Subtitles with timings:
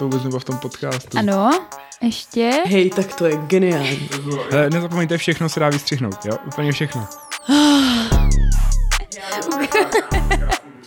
[0.00, 1.18] Vůbec nebylo v tom podcastu.
[1.18, 1.50] Ano,
[2.02, 2.62] ještě.
[2.66, 4.08] Hej, tak to je geniální.
[4.50, 6.36] Hele, nezapomeňte, všechno se dá vystřihnout, jo?
[6.46, 7.06] Úplně všechno.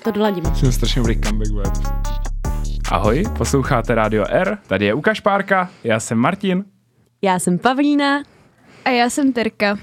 [0.04, 0.56] To doladíme.
[0.56, 1.70] Jsem strašně dobrý comeback, bude.
[2.92, 6.66] Ahoj, posloucháte Radio R, tady je Ukaš Párka, já jsem Martin.
[7.22, 8.24] Já jsem Pavlína.
[8.86, 9.78] A já jsem Terka.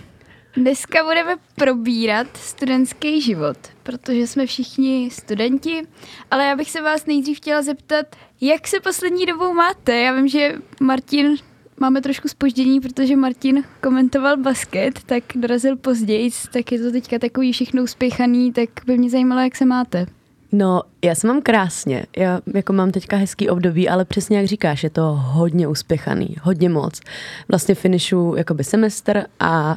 [0.57, 5.83] Dneska budeme probírat studentský život, protože jsme všichni studenti,
[6.31, 8.07] ale já bych se vás nejdřív chtěla zeptat,
[8.41, 9.97] jak se poslední dobou máte?
[9.97, 11.37] Já vím, že Martin
[11.81, 17.53] máme trošku spoždění, protože Martin komentoval basket, tak dorazil později, tak je to teďka takový
[17.53, 20.07] všechno uspěchaný, tak by mě zajímalo, jak se máte.
[20.53, 22.07] No, já se mám krásně.
[22.17, 26.69] Já jako mám teďka hezký období, ale přesně jak říkáš, je to hodně uspěchaný, hodně
[26.69, 27.01] moc.
[27.49, 29.77] Vlastně finišu jakoby semestr a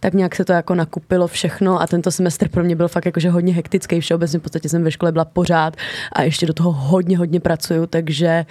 [0.00, 3.30] tak nějak se to jako nakupilo všechno a tento semestr pro mě byl fakt jakože
[3.30, 4.00] hodně hektický.
[4.00, 5.76] Všeobecně v podstatě jsem ve škole byla pořád
[6.12, 8.46] a ještě do toho hodně, hodně pracuju, takže,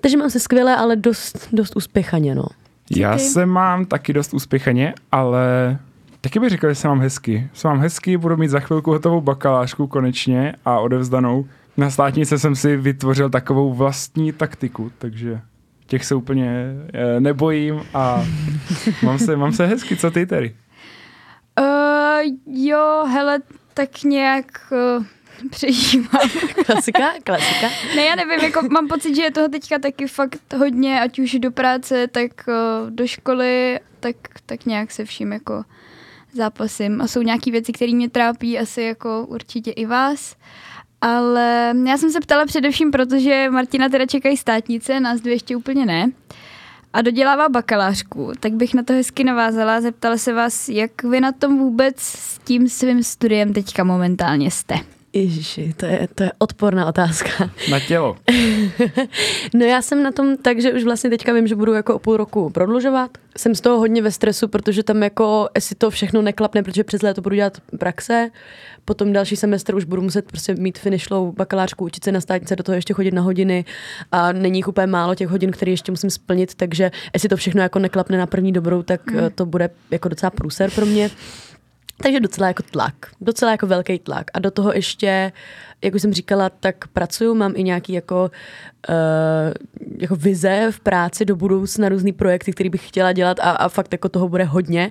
[0.00, 2.44] takže mám se skvěle, ale dost, dost uspěchaně, no.
[2.90, 5.78] Já se mám taky dost uspěchaně, ale
[6.20, 7.48] taky bych řekl, že se mám hezky.
[7.52, 11.46] Se mám hezky, budu mít za chvilku hotovou bakalářku konečně a odevzdanou.
[11.76, 15.40] Na státnice jsem si vytvořil takovou vlastní taktiku, takže
[15.86, 18.24] těch se úplně eh, nebojím a
[19.02, 20.54] mám se, mám se hezky, co ty tedy?
[22.24, 23.40] Uh, jo, hele,
[23.74, 24.46] tak nějak
[24.98, 25.04] uh,
[25.50, 26.30] přežívám.
[26.66, 27.68] Klasika, klasika.
[27.96, 31.32] Ne, já nevím, jako mám pocit, že je toho teďka taky fakt hodně, ať už
[31.32, 35.64] do práce, tak uh, do školy, tak, tak nějak se vším jako
[36.32, 37.00] zápasím.
[37.00, 40.36] A jsou nějaké věci, které mě trápí, asi jako určitě i vás.
[41.00, 45.86] Ale já jsem se ptala především, protože Martina teda čekají státnice, nás dvě ještě úplně
[45.86, 46.10] ne.
[46.96, 49.80] A dodělává bakalářku, tak bych na to hezky navázala.
[49.80, 54.74] Zeptala se vás, jak vy na tom vůbec s tím svým studiem teďka momentálně jste.
[55.12, 57.50] Ježiši, to je, to je odporná otázka.
[57.70, 58.16] Na tělo.
[59.54, 61.98] no já jsem na tom tak, že už vlastně teďka vím, že budu jako o
[61.98, 63.10] půl roku prodlužovat.
[63.36, 67.02] Jsem z toho hodně ve stresu, protože tam jako, jestli to všechno neklapne, protože přes
[67.02, 68.30] léto budu dělat praxe,
[68.86, 72.62] potom další semestr už budu muset prostě mít finishlou bakalářku, učit se na státnice, do
[72.62, 73.64] toho ještě chodit na hodiny
[74.12, 77.62] a není jich úplně málo těch hodin, které ještě musím splnit, takže jestli to všechno
[77.62, 79.30] jako neklapne na první dobrou, tak hmm.
[79.34, 81.10] to bude jako docela průser pro mě.
[82.02, 84.30] Takže docela jako tlak, docela jako velký tlak.
[84.34, 85.32] A do toho ještě,
[85.84, 88.30] jak už jsem říkala, tak pracuju, mám i nějaký jako,
[88.88, 88.94] uh,
[89.98, 93.92] jako vize v práci do budoucna, různý projekty, které bych chtěla dělat a, a fakt
[93.92, 94.90] jako toho bude hodně.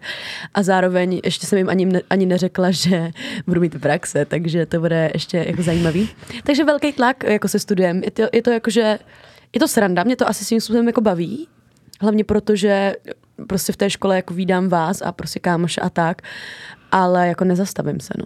[0.53, 3.11] A zároveň ještě jsem jim ani, ani neřekla, že
[3.47, 6.09] budu mít praxe, takže to bude ještě jako zajímavý.
[6.43, 8.03] Takže velký tlak jako se studiem.
[8.03, 8.99] Je to, je to jako, že
[9.53, 11.47] je to sranda, mě to asi svým způsobem jako baví,
[12.01, 12.95] hlavně proto, že
[13.47, 16.21] prostě v té škole jako vídám vás a prostě kámoše a tak
[16.95, 18.25] ale jako nezastavím se, no.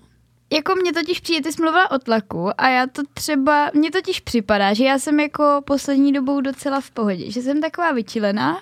[0.53, 4.19] Jako mě totiž přijde, ty jsi mluvila o tlaku a já to třeba, mně totiž
[4.19, 8.59] připadá, že já jsem jako poslední dobou docela v pohodě, že jsem taková vyčilená,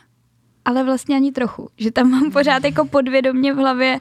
[0.66, 1.70] ale vlastně ani trochu.
[1.78, 4.00] Že tam mám pořád jako podvědomě v hlavě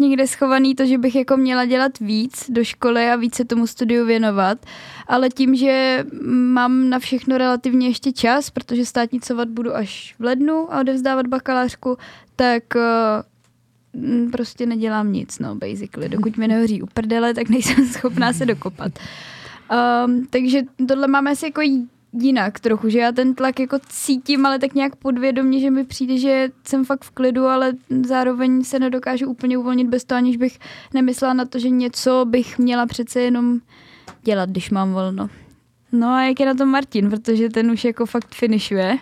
[0.00, 4.06] někde schovaný to, že bych jako měla dělat víc do školy a více tomu studiu
[4.06, 4.58] věnovat.
[5.06, 10.74] Ale tím, že mám na všechno relativně ještě čas, protože státnicovat budu až v lednu
[10.74, 11.96] a odevzdávat bakalářku,
[12.36, 12.82] tak eh,
[14.32, 16.08] prostě nedělám nic, no, basically.
[16.08, 18.92] Dokud mi nehoří u prdele, tak nejsem schopná se dokopat.
[20.06, 21.60] Um, takže tohle máme asi jako
[22.12, 26.18] jinak trochu, že já ten tlak jako cítím, ale tak nějak podvědomě, že mi přijde,
[26.18, 27.72] že jsem fakt v klidu, ale
[28.06, 30.58] zároveň se nedokážu úplně uvolnit bez toho, aniž bych
[30.94, 33.60] nemyslela na to, že něco bych měla přece jenom
[34.22, 35.28] dělat, když mám volno.
[35.92, 38.98] No a jak je na to Martin, protože ten už jako fakt finišuje.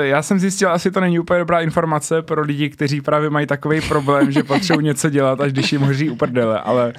[0.00, 3.80] Já, jsem zjistil, asi to není úplně dobrá informace pro lidi, kteří právě mají takový
[3.80, 6.92] problém, že potřebují něco dělat, až když jim hoří uprdele, ale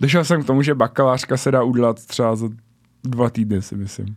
[0.00, 2.48] došel jsem k tomu, že bakalářka se dá udělat třeba za
[3.04, 4.16] dva týdny, si myslím.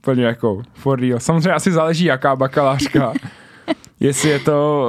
[0.00, 1.20] Plně jako for real.
[1.20, 3.12] Samozřejmě asi záleží, jaká bakalářka.
[4.00, 4.88] Jestli je to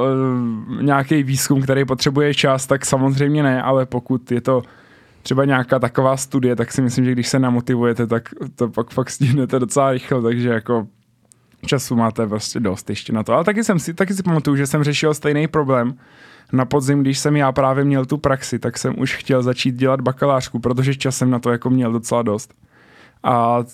[0.76, 4.62] uh, nějaký výzkum, který potřebuje čas, tak samozřejmě ne, ale pokud je to
[5.22, 9.10] třeba nějaká taková studie, tak si myslím, že když se namotivujete, tak to pak fakt
[9.10, 10.86] stihnete docela rychle, takže jako
[11.66, 13.32] času máte prostě dost ještě na to.
[13.32, 15.94] Ale taky, jsem si, taky si pamatuju, že jsem řešil stejný problém
[16.52, 20.00] na podzim, když jsem já právě měl tu praxi, tak jsem už chtěl začít dělat
[20.00, 22.54] bakalářku, protože časem na to jako měl docela dost.
[23.22, 23.64] A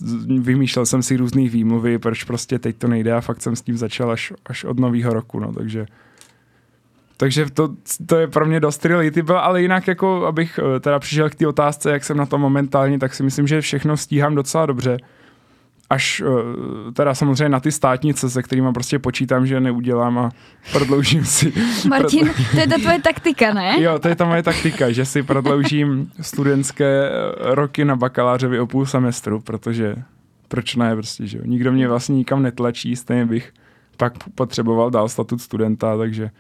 [0.41, 3.77] vymýšlel jsem si různý výmluvy, proč prostě teď to nejde a fakt jsem s tím
[3.77, 5.87] začal až, až od nového roku, no, takže
[7.17, 7.71] takže to,
[8.07, 11.47] to je pro mě dost relatable, ale jinak jako, abych eh, teda přišel k té
[11.47, 14.99] otázce, jak jsem na to momentálně, tak si myslím, že všechno stíhám docela dobře
[15.93, 20.31] až eh, teda samozřejmě na ty státnice, se kterými prostě počítám, že neudělám a
[20.73, 21.53] prodloužím si.
[21.89, 23.83] Martin, to je ta tvoje taktika, ne?
[23.83, 28.67] Jo, to je ta moje taktika, že si prodloužím studentské eh, roky na bakalářovi o
[28.67, 29.97] půl semestru, protože
[30.49, 31.45] proč ne prostě, že jo.
[31.47, 33.53] Nikdo mě vlastně nikam netlačí, stejně bych
[33.97, 36.31] pak potřeboval dál statut studenta, takže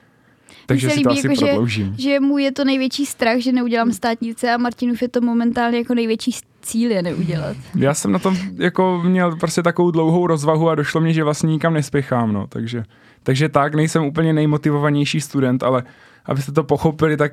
[0.66, 1.94] takže se si to líbí, asi jako, že- prodloužím.
[1.98, 5.94] Že mu je to největší strach, že neudělám státnice a Martinův je to momentálně jako
[5.94, 7.56] největší cíl je neudělat.
[7.74, 11.46] Já jsem na tom jako měl prostě takovou dlouhou rozvahu a došlo mi, že vlastně
[11.46, 12.84] nikam nespěchám, no, takže,
[13.22, 15.82] takže tak, nejsem úplně nejmotivovanější student, ale
[16.24, 17.32] abyste to pochopili, tak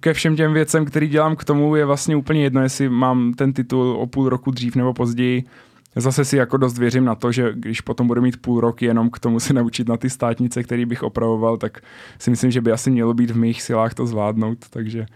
[0.00, 3.52] ke všem těm věcem, který dělám k tomu, je vlastně úplně jedno, jestli mám ten
[3.52, 5.44] titul o půl roku dřív nebo později.
[5.96, 9.10] Zase si jako dost věřím na to, že když potom budu mít půl rok jenom
[9.10, 11.78] k tomu se naučit na ty státnice, který bych opravoval, tak
[12.18, 15.06] si myslím, že by asi mělo být v mých silách to zvládnout, takže,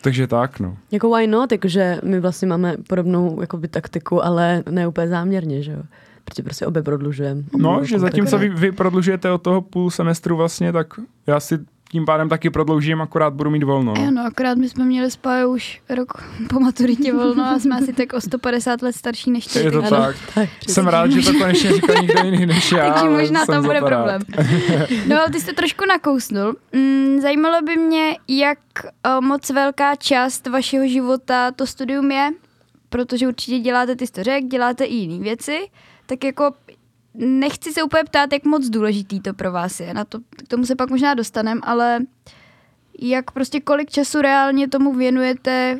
[0.00, 0.76] takže tak, no.
[0.90, 5.72] Jako why not, jakože my vlastně máme podobnou jakoby, taktiku, ale ne úplně záměrně, že
[5.72, 5.82] jo.
[6.24, 7.42] Protože prostě obě prodlužujeme.
[7.58, 10.86] No, že zatímco vy, vy prodlužujete od toho půl semestru vlastně, tak
[11.26, 11.58] já si
[11.92, 13.94] tím pádem taky prodloužím, akorát budu mít volno.
[13.98, 14.10] Jo, No.
[14.10, 16.12] no, akorát my jsme měli spáju už rok
[16.48, 19.58] po maturitě volno a jsme asi tak o 150 let starší než ty.
[19.58, 20.16] Je to takže- tak.
[20.34, 22.90] tak Jsem rád, že to konečně říká někdo jiný než já.
[22.92, 24.20] Takže možná tam bude problém.
[25.06, 26.56] No ale ty jsi to trošku nakousnul.
[26.72, 28.58] Mm, zajímalo by mě, jak
[29.18, 32.30] o, moc velká část vašeho života to studium je,
[32.88, 35.58] protože určitě děláte, ty jsi to řekl, děláte i jiné věci,
[36.06, 36.50] tak jako
[37.14, 39.94] nechci se úplně ptát, jak moc důležitý to pro vás je.
[39.94, 41.98] Na to, k tomu se pak možná dostanem, ale
[43.02, 45.78] jak prostě kolik času reálně tomu věnujete,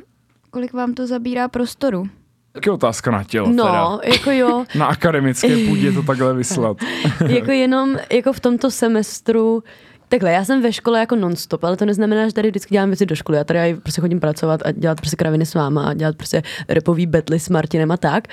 [0.51, 2.09] kolik vám to zabírá prostoru?
[2.53, 3.65] Taky otázka na tělo teda.
[3.65, 6.77] No, jako jo, Na akademické půdě to takhle vyslat.
[7.27, 9.63] jako jenom jako v tomto semestru,
[10.11, 13.07] takhle, já jsem ve škole jako non-stop, ale to neznamená, že tady vždycky dělám věci
[13.07, 13.39] do školy.
[13.39, 16.43] Já tady aj prostě chodím pracovat a dělat prostě kraviny s váma a dělat prostě
[16.69, 18.29] repový betly s Martinem a tak.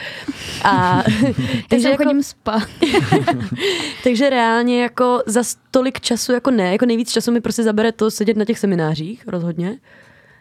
[0.64, 1.04] A,
[1.70, 2.64] Takže jako, chodím spát.
[4.04, 8.12] takže reálně jako za tolik času jako ne, jako nejvíc času mi prostě zabere to
[8.12, 9.78] sedět na těch seminářích rozhodně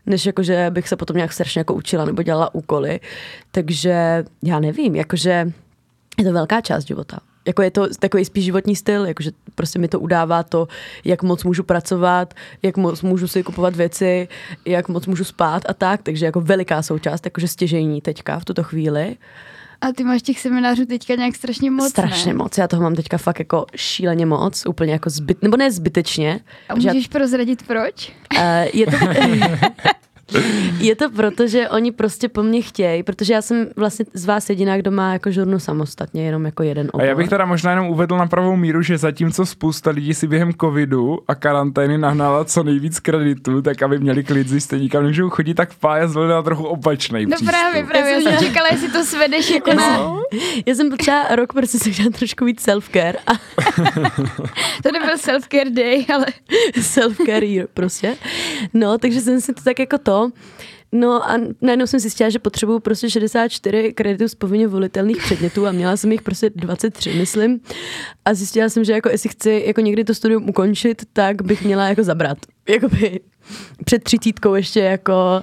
[0.06, 3.00] než jako, že bych se potom nějak strašně jako učila nebo dělala úkoly.
[3.50, 5.52] Takže já nevím, jakože
[6.18, 7.18] je to velká část života.
[7.46, 10.69] Jako je to takový spíš životní styl, jakože prostě mi to udává to,
[11.04, 14.28] jak moc můžu pracovat, jak moc můžu si kupovat věci,
[14.64, 18.62] jak moc můžu spát a tak, takže jako veliká součást, jakože stěžení teďka v tuto
[18.62, 19.16] chvíli.
[19.81, 22.38] A ty máš těch seminářů teďka nějak strašně moc, Strašně ne?
[22.38, 26.40] moc, já toho mám teďka fakt jako šíleně moc, úplně jako zbyt, nebo ne zbytečně.
[26.69, 28.12] A že já- můžeš prozradit proč?
[28.37, 28.42] Uh,
[28.72, 28.96] je to...
[30.78, 34.50] Je to proto, že oni prostě po mně chtějí, protože já jsem vlastně z vás
[34.50, 37.06] jediná, kdo má jako žurnu samostatně, jenom jako jeden A obor.
[37.06, 40.52] já bych teda možná jenom uvedl na pravou míru, že zatímco spousta lidí si během
[40.61, 45.31] covidu a karantény nahnala co nejvíc kreditu, tak aby měli klid, když stejně nikam nemůžou
[45.31, 49.50] chodit, tak Pája zvolila trochu opačný No právě, právě, já jsem čekala, jestli to svedeš
[49.50, 49.96] jako na...
[49.96, 50.23] No.
[50.67, 53.32] Já jsem potřeba rok prostě si udělat trošku víc self-care a
[54.82, 56.26] To nebyl self-care day, ale
[56.81, 58.17] self-care year prostě.
[58.75, 60.15] No, takže jsem si to tak jako to.
[60.92, 65.72] No a najednou jsem zjistila, že potřebuju prostě 64 kreditů z povinně volitelných předmětů a
[65.72, 67.60] měla jsem jich prostě 23, myslím.
[68.24, 71.88] A zjistila jsem, že jako jestli chci jako někdy to studium ukončit, tak bych měla
[71.88, 72.38] jako zabrat.
[72.68, 73.20] Jakoby
[73.84, 75.42] před třicítkou ještě jako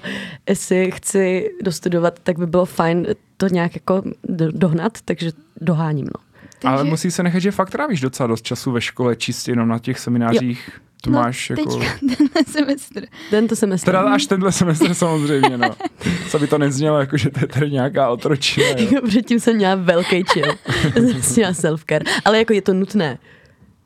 [0.49, 5.31] jestli chci dostudovat, tak by bylo fajn to nějak jako do- dohnat, takže
[5.61, 6.23] doháním, no.
[6.69, 9.67] Ale Takže- musí se nechat, že fakt trávíš docela dost času ve škole, čistě jenom
[9.67, 10.69] na těch seminářích.
[11.03, 11.63] To no, máš jako...
[11.63, 13.05] teďka tenhle semestr.
[13.29, 13.85] Tento semestr.
[13.85, 15.75] Teda až tenhle semestr samozřejmě, no.
[16.29, 18.67] Co by to neznělo, jako že to je tady nějaká otročina.
[18.67, 18.87] jo.
[18.91, 20.53] Jako Předtím jsem měla velký chill.
[21.21, 22.03] jsem měla self-care.
[22.25, 23.17] Ale jako je to nutné.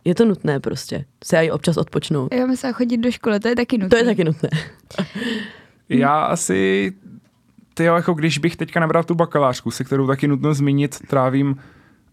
[0.05, 1.05] Je to nutné prostě.
[1.23, 2.33] Se i občas odpočnout.
[2.33, 3.89] Já myslím, chodit do školy, to je taky nutné.
[3.89, 4.49] To je taky nutné.
[5.89, 6.93] Já asi,
[7.73, 11.55] ty jako když bych teďka nabral tu bakalářku, se kterou taky nutno zmínit, trávím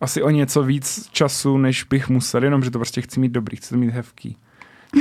[0.00, 3.56] asi o něco víc času, než bych musel, jenom že to prostě chci mít dobrý,
[3.56, 4.36] chci to mít hezký.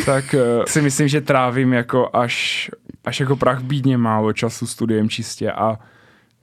[0.06, 2.72] Tak eh, si myslím, že trávím jako až,
[3.06, 5.80] až jako prach bídně málo času studiem čistě a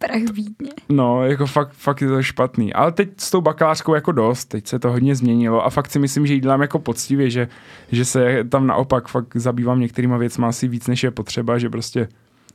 [0.06, 0.70] Prach Vídně.
[0.88, 2.72] No, jako fakt, fakt je to špatný.
[2.72, 5.98] Ale teď s tou bakalářkou jako dost, teď se to hodně změnilo a fakt si
[5.98, 7.48] myslím, že ji dělám jako poctivě, že,
[7.92, 12.08] že se tam naopak fakt zabývám některýma věcma asi víc, než je potřeba, že prostě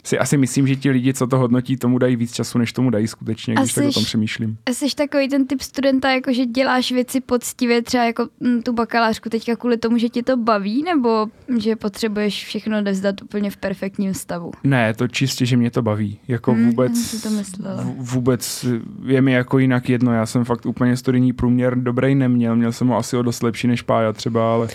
[0.05, 2.89] si asi myslím, že ti lidi, co to hodnotí, tomu dají víc času, než tomu
[2.89, 4.57] dají skutečně, když tak o tom přemýšlím.
[4.71, 9.29] Jsi takový ten typ studenta, jako že děláš věci poctivě, třeba jako mm, tu bakalářku
[9.29, 14.13] teďka kvůli tomu, že tě to baví, nebo že potřebuješ všechno nevzdat úplně v perfektním
[14.13, 14.51] stavu?
[14.63, 16.19] Ne, to čistě, že mě to baví.
[16.27, 17.83] Jako Hmm, vůbec, si to myslela.
[17.97, 18.65] vůbec
[19.05, 20.13] je mi jako jinak jedno.
[20.13, 22.55] Já jsem fakt úplně studijní průměr dobrý neměl.
[22.55, 24.67] Měl jsem ho asi o dost lepší než Pája třeba, ale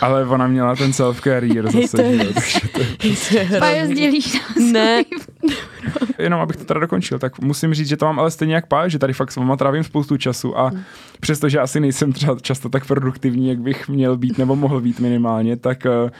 [0.00, 2.60] ale ona měla ten self-career zase, to je- že jo, takže
[3.50, 5.02] to, Pájo, sdělíš nám Ne.
[6.18, 8.88] jenom abych to teda dokončil, tak musím říct, že to mám ale stejně jak Pája,
[8.88, 10.70] že tady fakt s váma trávím spoustu času a
[11.20, 15.56] přestože asi nejsem třeba často tak produktivní, jak bych měl být nebo mohl být minimálně,
[15.56, 16.10] tak, eh,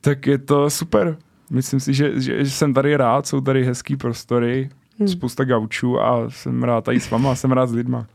[0.00, 1.16] tak je to super.
[1.50, 4.70] Myslím si, že, že, že jsem tady rád, jsou tady hezký prostory,
[5.06, 8.06] spousta gaučů a jsem rád tady s váma, jsem rád s lidma.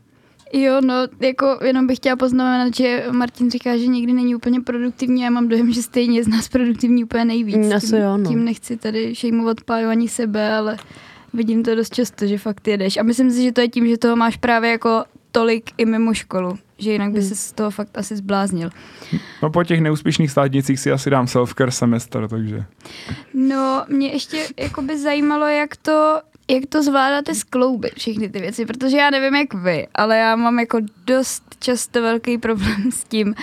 [0.52, 5.22] Jo, no, jako jenom bych chtěla poznamenat, že Martin říká, že nikdy není úplně produktivní
[5.22, 7.72] a já mám dojem, že stejně z nás produktivní úplně nejvíc.
[7.72, 8.28] Asi tím, jo, no.
[8.28, 10.76] tím nechci tady šejmovat Páju ani sebe, ale
[11.32, 12.96] vidím to dost často, že fakt jedeš.
[12.96, 16.14] A myslím si, že to je tím, že toho máš právě jako tolik i mimo
[16.14, 17.28] školu, že jinak by Hmm.
[17.28, 18.70] se z toho fakt asi zbláznil.
[19.42, 22.64] No po těch neúspěšných státnicích si asi dám self-care semestr, takže.
[23.34, 28.66] No, mě ještě jako by zajímalo, jak to, jak to zvládáte skloubit všechny ty věci,
[28.66, 33.34] protože já nevím jak vy, ale já mám jako dost často velký problém s tím,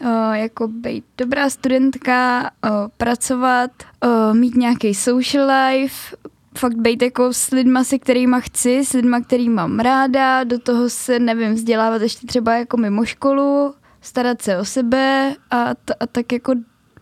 [0.00, 3.70] uh, jako být dobrá studentka, uh, pracovat,
[4.04, 6.16] uh, mít nějaký social life,
[6.58, 10.90] fakt být jako s lidma, se kterýma chci, s lidma, který mám ráda, do toho
[10.90, 16.06] se, nevím, vzdělávat ještě třeba jako mimo školu, starat se o sebe a, t- a
[16.06, 16.54] tak jako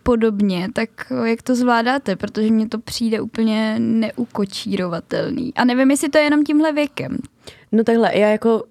[0.03, 5.53] podobně, tak eh, jak to zvládáte, protože mně to přijde úplně neukočírovatelný.
[5.55, 7.17] A nevím, jestli to je jenom tímhle věkem.
[7.71, 8.63] No takhle, já jako,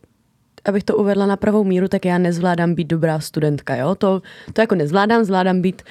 [0.65, 3.95] abych to uvedla na pravou míru, tak já nezvládám být dobrá studentka, jo?
[3.95, 4.23] To,
[4.53, 5.83] to jako nezvládám, zvládám být,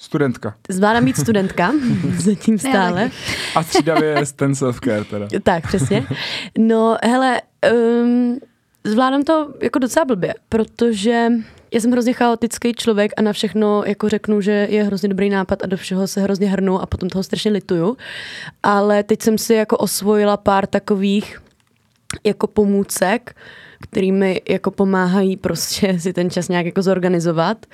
[0.00, 0.54] Studentka.
[0.68, 1.72] zvládám být studentka,
[2.18, 3.10] zatím stále.
[3.54, 5.28] A střídavě je ten self-care teda.
[5.42, 6.06] Tak, přesně.
[6.58, 7.42] No, hele,
[8.02, 8.38] um,
[8.84, 11.28] zvládám to jako docela blbě, protože
[11.70, 15.62] já jsem hrozně chaotický člověk a na všechno jako řeknu, že je hrozně dobrý nápad
[15.62, 17.96] a do všeho se hrozně hrnu a potom toho strašně lituju.
[18.62, 21.42] Ale teď jsem si jako osvojila pár takových
[22.24, 23.36] jako pomůcek,
[23.80, 27.66] kterými jako pomáhají prostě si ten čas nějak jako zorganizovat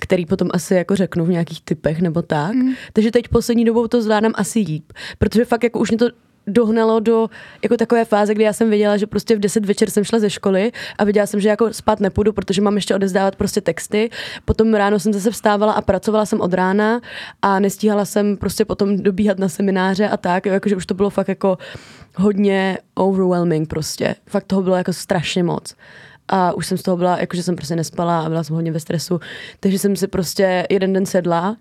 [0.00, 2.54] který potom asi jako řeknu v nějakých typech nebo tak.
[2.54, 2.72] Mm.
[2.92, 6.08] Takže teď poslední dobou to zvládám asi líp, protože fakt jako už mě to
[6.48, 7.30] dohnalo do
[7.62, 10.30] jako takové fáze, kdy já jsem věděla, že prostě v 10 večer jsem šla ze
[10.30, 14.10] školy a věděla jsem, že jako spát nepůjdu, protože mám ještě odezdávat prostě texty.
[14.44, 17.00] Potom ráno jsem zase vstávala a pracovala jsem od rána
[17.42, 21.10] a nestíhala jsem prostě potom dobíhat na semináře a tak, jo, jakože už to bylo
[21.10, 21.58] fakt jako
[22.16, 24.14] hodně overwhelming prostě.
[24.26, 25.74] Fakt toho bylo jako strašně moc.
[26.28, 28.80] A už jsem z toho byla, jakože jsem prostě nespala a byla jsem hodně ve
[28.80, 29.20] stresu.
[29.60, 31.56] Takže jsem si prostě jeden den sedla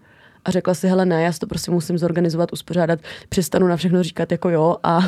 [0.48, 3.00] a řekla si, hele ne, já si to prostě musím zorganizovat, uspořádat,
[3.30, 5.00] přestanu na všechno říkat jako jo a,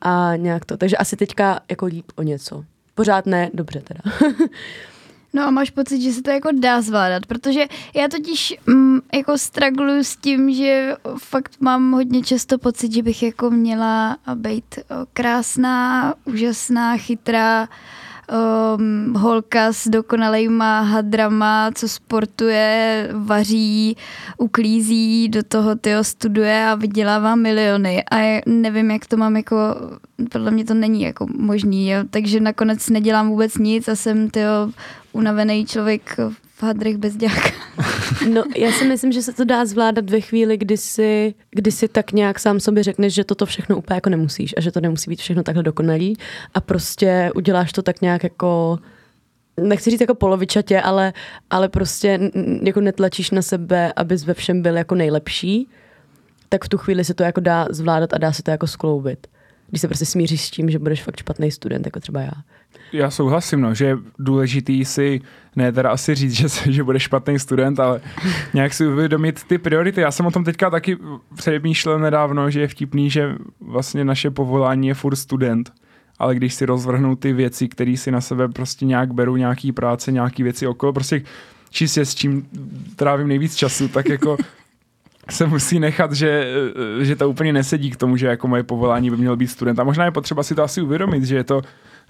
[0.00, 0.76] a nějak to.
[0.76, 2.64] Takže asi teďka jako líp o něco.
[2.94, 4.00] Pořád ne, dobře teda.
[5.34, 7.60] No a máš pocit, že se to jako dá zvládat, protože
[7.94, 13.22] já totiž mm, jako stragluju s tím, že fakt mám hodně často pocit, že bych
[13.22, 14.78] jako měla být
[15.12, 17.68] krásná, úžasná, chytrá,
[18.32, 23.96] um, holka s dokonalejma hadrama, co sportuje, vaří,
[24.38, 29.56] uklízí, do toho tyjo studuje a vydělává miliony a nevím, jak to mám jako,
[30.32, 31.98] podle mě to není jako možný, jo?
[32.10, 34.70] takže nakonec nedělám vůbec nic a jsem tyjo
[35.12, 36.16] unavený člověk
[36.56, 37.50] v hadrech bez dělka.
[38.32, 41.88] No, já si myslím, že se to dá zvládat ve chvíli, kdy si, kdy si
[41.88, 45.10] tak nějak sám sobě řekneš, že toto všechno úplně jako nemusíš a že to nemusí
[45.10, 46.16] být všechno takhle dokonalý
[46.54, 48.78] a prostě uděláš to tak nějak jako
[49.60, 51.12] nechci říct jako polovičatě, ale,
[51.50, 52.30] ale prostě
[52.62, 55.68] jako netlačíš na sebe, abys ve všem byl jako nejlepší,
[56.48, 59.26] tak v tu chvíli se to jako dá zvládat a dá se to jako skloubit.
[59.68, 62.32] Když se prostě smíříš s tím, že budeš fakt špatný student, jako třeba já.
[62.92, 65.20] Já souhlasím, no, že je důležitý si,
[65.56, 68.00] ne teda asi říct, že, že budeš špatný student, ale
[68.54, 70.00] nějak si uvědomit ty priority.
[70.00, 70.96] Já jsem o tom teďka taky
[71.36, 75.72] přemýšlel nedávno, že je vtipný, že vlastně naše povolání je furt student,
[76.18, 80.12] ale když si rozvrhnou ty věci, které si na sebe prostě nějak berou, nějaký práce,
[80.12, 81.22] nějaký věci okolo, prostě
[81.70, 82.48] čistě s čím
[82.96, 84.36] trávím nejvíc času, tak jako
[85.30, 86.54] se musí nechat, že,
[87.00, 89.78] že to úplně nesedí k tomu, že jako moje povolání by mělo být student.
[89.78, 91.62] A možná je potřeba si to asi uvědomit, že je to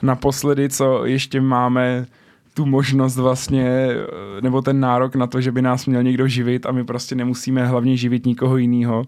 [0.03, 2.07] naposledy, co ještě máme
[2.55, 3.89] tu možnost vlastně,
[4.41, 7.67] nebo ten nárok na to, že by nás měl někdo živit a my prostě nemusíme
[7.67, 9.05] hlavně živit nikoho jiného.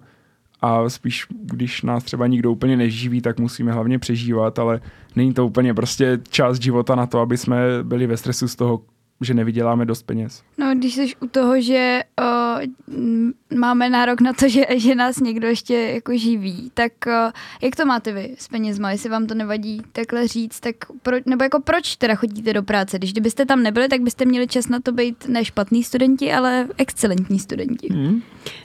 [0.61, 4.81] A spíš, když nás třeba nikdo úplně neživí, tak musíme hlavně přežívat, ale
[5.17, 8.81] není to úplně prostě část života na to, aby jsme byli ve stresu z toho,
[9.21, 10.43] že nevyděláme dost peněz.
[10.59, 12.57] No, když jsi u toho, že o,
[13.55, 17.33] máme nárok na to, že, že nás někdo ještě jako živí, tak o,
[17.63, 18.91] jak to máte vy s penězma?
[18.91, 22.99] Jestli vám to nevadí takhle říct, tak pro, nebo jako proč teda chodíte do práce?
[22.99, 26.69] Když kdybyste tam nebyli, tak byste měli čas na to být ne špatný studenti, ale
[26.77, 27.89] excelentní studenti.
[27.93, 28.23] Hmm?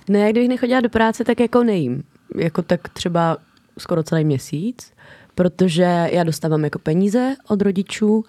[0.10, 2.04] Ne, kdybych nechodila do práce, tak jako nejím.
[2.36, 3.38] Jako tak třeba
[3.78, 4.94] skoro celý měsíc,
[5.36, 8.26] protože já dostávám jako peníze od rodičů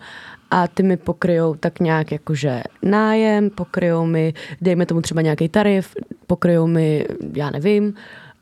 [0.55, 5.95] a ty mi pokryjou tak nějak jakože nájem, pokryjou mi, dejme tomu třeba nějaký tarif,
[6.27, 7.07] pokryjou mi,
[7.37, 7.95] já nevím,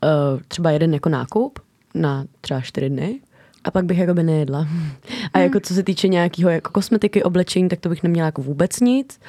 [0.03, 0.07] eh,
[0.47, 1.59] třeba jeden jako nákup
[1.93, 3.19] na třeba čtyři dny
[3.63, 4.67] a pak bych jako by nejedla.
[5.33, 8.79] A jako co se týče nějakého jako kosmetiky, oblečení, tak to bych neměla jako vůbec
[8.79, 9.19] nic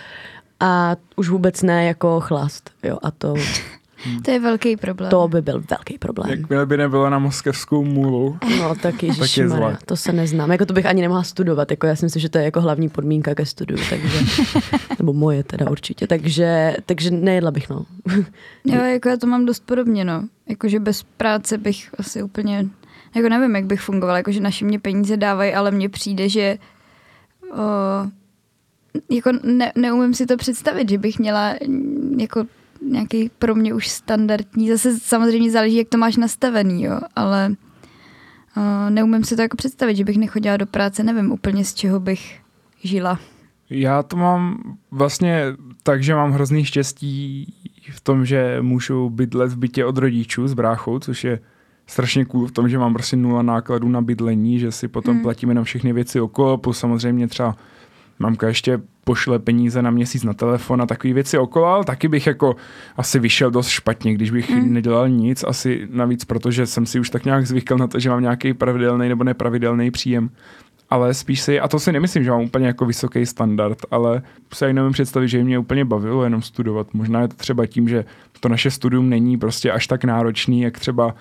[0.61, 3.35] a už vůbec ne jako chlast, jo, a to
[4.25, 5.11] To je velký problém.
[5.11, 6.31] To by byl velký problém.
[6.31, 8.39] Jakmile by nebylo na moskevskou můlu.
[8.59, 9.79] No tak je ježišmarja, zle.
[9.85, 10.53] to se neznám.
[10.53, 12.89] Jako to bych ani nemohla studovat, jako já si myslím, že to je jako hlavní
[12.89, 14.19] podmínka ke studiu, takže,
[14.99, 17.87] nebo moje teda určitě, takže, takže nejedla bych, no.
[18.65, 20.29] Jo, jako já to mám dost podobně, no.
[20.49, 22.67] Jakože bez práce bych asi úplně,
[23.15, 26.59] jako nevím, jak bych fungovala, jakože naši mě peníze dávají, ale mně přijde, že
[27.53, 27.57] o,
[29.11, 31.55] jako ne, neumím si to představit, že bych měla
[32.19, 32.45] jako
[32.85, 37.55] nějaký pro mě už standardní, zase samozřejmě záleží, jak to máš nastavený, jo, ale
[38.57, 42.01] o, neumím si to jako představit, že bych nechodila do práce, nevím úplně z čeho
[42.01, 42.41] bych
[42.83, 43.19] žila.
[43.71, 44.59] Já to mám
[44.91, 45.45] vlastně
[45.83, 47.55] tak, že mám hrozný štěstí
[47.91, 51.41] v tom, že můžu bydlet v bytě od rodičů s bráchou, což je
[51.87, 55.19] strašně cool v tom, že mám prostě nula nákladů na bydlení, že si potom Hmm.
[55.19, 55.23] hmm.
[55.23, 57.57] platím jenom všechny věci okolo, plus samozřejmě třeba
[58.19, 62.27] mamka ještě pošle peníze na měsíc na telefon a takové věci okolo, ale taky bych
[62.27, 62.57] jako
[62.97, 64.73] asi vyšel dost špatně, když bych Hmm.
[64.73, 68.23] nedělal nic, asi navíc, protože jsem si už tak nějak zvykl na to, že mám
[68.23, 70.31] nějaký pravidelný nebo nepravidelný příjem.
[70.91, 74.23] Ale spíš si, a to si nemyslím, že mám úplně jako vysoký standard, ale
[74.55, 76.95] se nevím představit, že mě úplně bavilo jenom studovat.
[76.95, 78.05] Možná je to třeba tím, že
[78.41, 81.15] to naše studium není prostě až tak náročný, jak třeba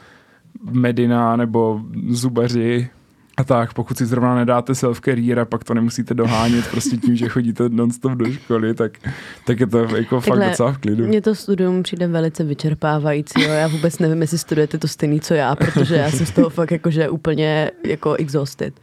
[0.72, 2.90] Medina nebo zubaři
[3.38, 7.30] a tak, pokud si zrovna nedáte self-career a pak to nemusíte dohánět prostě tím, že
[7.30, 8.98] chodíte non-stop do školy, tak,
[9.46, 11.08] tak je to jako fakt Takhle, docela v klidu.
[11.08, 13.42] Mně to studium přijde velice vyčerpávající.
[13.42, 13.50] Jo.
[13.50, 16.72] Já vůbec nevím, jestli studujete to stejný, co já, protože já jsem z toho fakt
[16.72, 18.80] jakože úplně jako exhausted.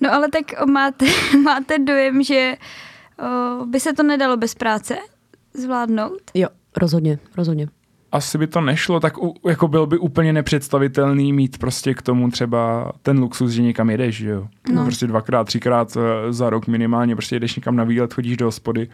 [0.00, 1.06] No ale tak máte,
[1.44, 2.56] máte dojem, že
[3.60, 4.96] o, by se to nedalo bez práce
[5.54, 6.20] zvládnout?
[6.34, 7.68] Jo, rozhodně, rozhodně.
[8.14, 12.30] Asi by to nešlo, tak u, jako bylo by úplně nepředstavitelný mít prostě k tomu
[12.30, 14.48] třeba ten luxus, že někam jedeš, že jo.
[14.72, 14.84] No.
[14.84, 18.88] Prostě dvakrát, třikrát eh, za rok minimálně, prostě jedeš někam na výlet, chodíš do hospody.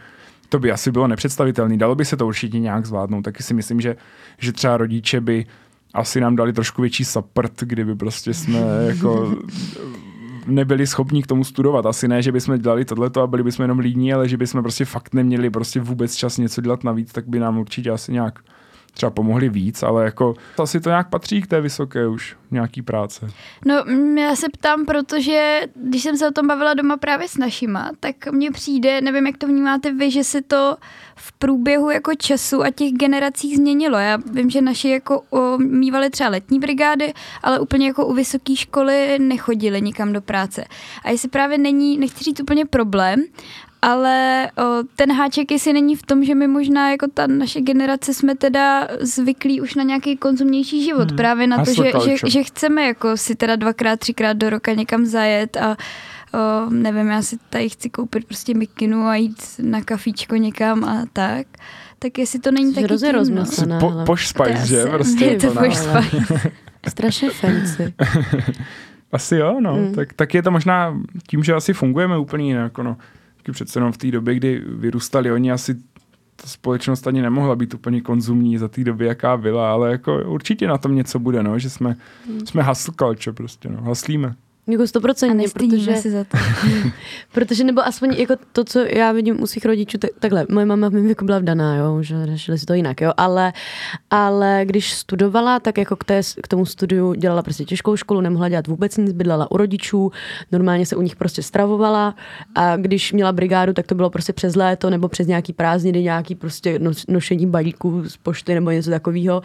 [0.49, 1.77] To by asi bylo nepředstavitelné.
[1.77, 3.21] Dalo by se to určitě nějak zvládnout.
[3.21, 3.95] Taky si myslím, že,
[4.37, 5.45] že třeba rodiče by
[5.93, 9.35] asi nám dali trošku větší support, kdyby prostě jsme jako
[10.47, 11.85] nebyli schopni k tomu studovat.
[11.85, 14.85] Asi ne, že bychom dělali tohleto a byli bychom jenom líní, ale že bychom prostě
[14.85, 18.39] fakt neměli prostě vůbec čas něco dělat navíc, tak by nám určitě asi nějak
[18.93, 23.27] třeba pomohli víc, ale jako asi to nějak patří k té vysoké už nějaký práce.
[23.65, 27.37] No, mm, já se ptám, protože když jsem se o tom bavila doma právě s
[27.37, 30.77] našima, tak mně přijde, nevím, jak to vnímáte vy, že se to
[31.15, 33.97] v průběhu jako času a těch generací změnilo.
[33.97, 38.55] Já vím, že naši jako o, mývali třeba letní brigády, ale úplně jako u vysoké
[38.55, 40.65] školy nechodili nikam do práce.
[41.03, 43.23] A jestli právě není, nechci říct úplně problém,
[43.81, 48.13] ale o, ten háček jestli není v tom, že my možná jako ta naše generace
[48.13, 51.07] jsme teda zvyklí už na nějaký konzumnější život.
[51.09, 51.17] Hmm.
[51.17, 55.05] Právě na to, že, že, že chceme jako si teda dvakrát, třikrát do roka někam
[55.05, 55.77] zajet a
[56.33, 61.05] o, nevím, já si tady chci koupit prostě mikinu a jít na kafíčko někam a
[61.13, 61.47] tak.
[61.99, 63.11] Tak jestli to není Jsi taky tím, no.
[63.11, 63.79] rozmyslná.
[63.79, 64.85] Po, poš To je spice, že?
[64.85, 65.61] Prostě je to plná.
[65.61, 66.51] poš spice.
[66.89, 67.93] Strašně fancy.
[69.11, 69.75] Asi jo, no.
[69.75, 69.81] Mm.
[69.81, 69.93] Mm.
[69.95, 72.77] Tak, tak je to možná tím, že asi fungujeme úplně jinak.
[72.77, 72.97] No.
[73.41, 75.73] Taky přece jenom v té době, kdy vyrůstali oni, asi
[76.35, 80.67] ta společnost ani nemohla být úplně konzumní za té doby, jaká byla, ale jako určitě
[80.67, 81.95] na tom něco bude, no, že jsme,
[82.29, 82.45] Mm.
[82.47, 84.35] jsme hustle culture prostě, no, haslíme.
[84.67, 86.37] Jako stoprocentně, protože, si za to.
[87.31, 90.89] protože nebo aspoň jako to, co já vidím u svých rodičů, tak, takhle, moje mama
[90.89, 93.53] v mém věku byla vdaná, jo, že řešili si to jinak, jo, ale,
[94.09, 98.49] ale když studovala, tak jako k, té, k tomu studiu dělala prostě těžkou školu, nemohla
[98.49, 100.11] dělat vůbec nic, bydlela u rodičů,
[100.51, 102.15] normálně se u nich prostě stravovala
[102.55, 106.35] a když měla brigádu, tak to bylo prostě přes léto nebo přes nějaký prázdniny, nějaký
[106.35, 109.41] prostě nošení balíků z pošty nebo něco takového.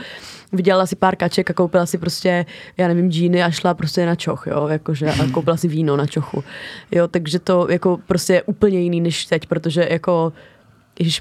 [0.52, 4.14] Vydělala si pár kaček a koupila si prostě, já nevím, džíny a šla prostě na
[4.14, 6.44] čoch, jo, jakože a koupila si víno na čochu.
[6.90, 10.32] Jo, takže to jako prostě je úplně jiný než teď, protože jako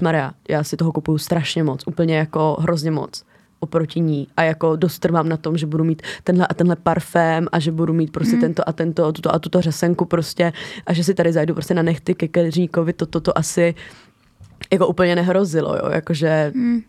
[0.02, 3.24] Maria, já si toho kupuju strašně moc, úplně jako hrozně moc
[3.60, 7.46] oproti ní a jako dost trvám na tom, že budu mít tenhle a tenhle parfém
[7.52, 8.40] a že budu mít prostě mm.
[8.40, 10.52] tento a tento, tuto a tuto řasenku prostě
[10.86, 13.74] a že si tady zajdu prostě na nechty ke keřníkovi, to, to, to asi
[14.72, 16.80] jako úplně nehrozilo, jo, jakože mm,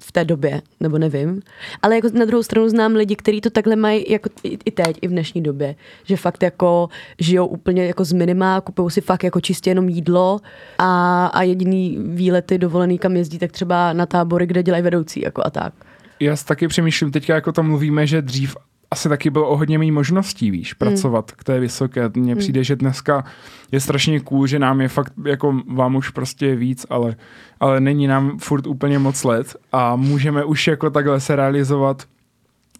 [0.00, 1.42] v té době, nebo nevím.
[1.82, 5.08] Ale jako na druhou stranu znám lidi, kteří to takhle mají jako i, teď, i
[5.08, 5.74] v dnešní době.
[6.04, 10.40] Že fakt jako žijou úplně jako z minima, kupují si fakt jako čistě jenom jídlo
[10.78, 15.42] a, a jediný výlety dovolený, kam jezdí, tak třeba na tábory, kde dělají vedoucí jako
[15.46, 15.74] a tak.
[16.20, 18.56] Já taky přemýšlím, teďka jako to mluvíme, že dřív
[18.90, 22.10] asi taky bylo o hodně méně možností, víš, pracovat k té vysoké.
[22.14, 23.24] Mně přijde, že dneska
[23.72, 27.16] je strašně cool, že nám je fakt, jako vám už prostě víc, ale,
[27.60, 32.02] ale není nám furt úplně moc let a můžeme už jako takhle se realizovat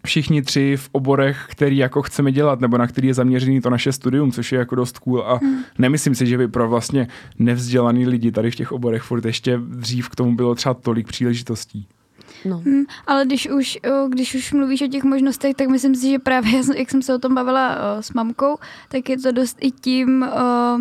[0.05, 3.91] všichni tři v oborech, který jako chceme dělat, nebo na který je zaměřený to naše
[3.91, 5.63] studium, což je jako dost cool a hmm.
[5.77, 7.07] nemyslím si, že by pro vlastně
[7.39, 11.87] nevzdělaný lidi tady v těch oborech furt ještě dřív k tomu bylo třeba tolik příležitostí.
[12.45, 12.57] No.
[12.57, 16.19] Hmm, ale když už, o, když už mluvíš o těch možnostech, tak myslím si, že
[16.19, 18.57] právě jak jsem se o tom bavila o, s mamkou,
[18.89, 20.79] tak je to dost i tím, o,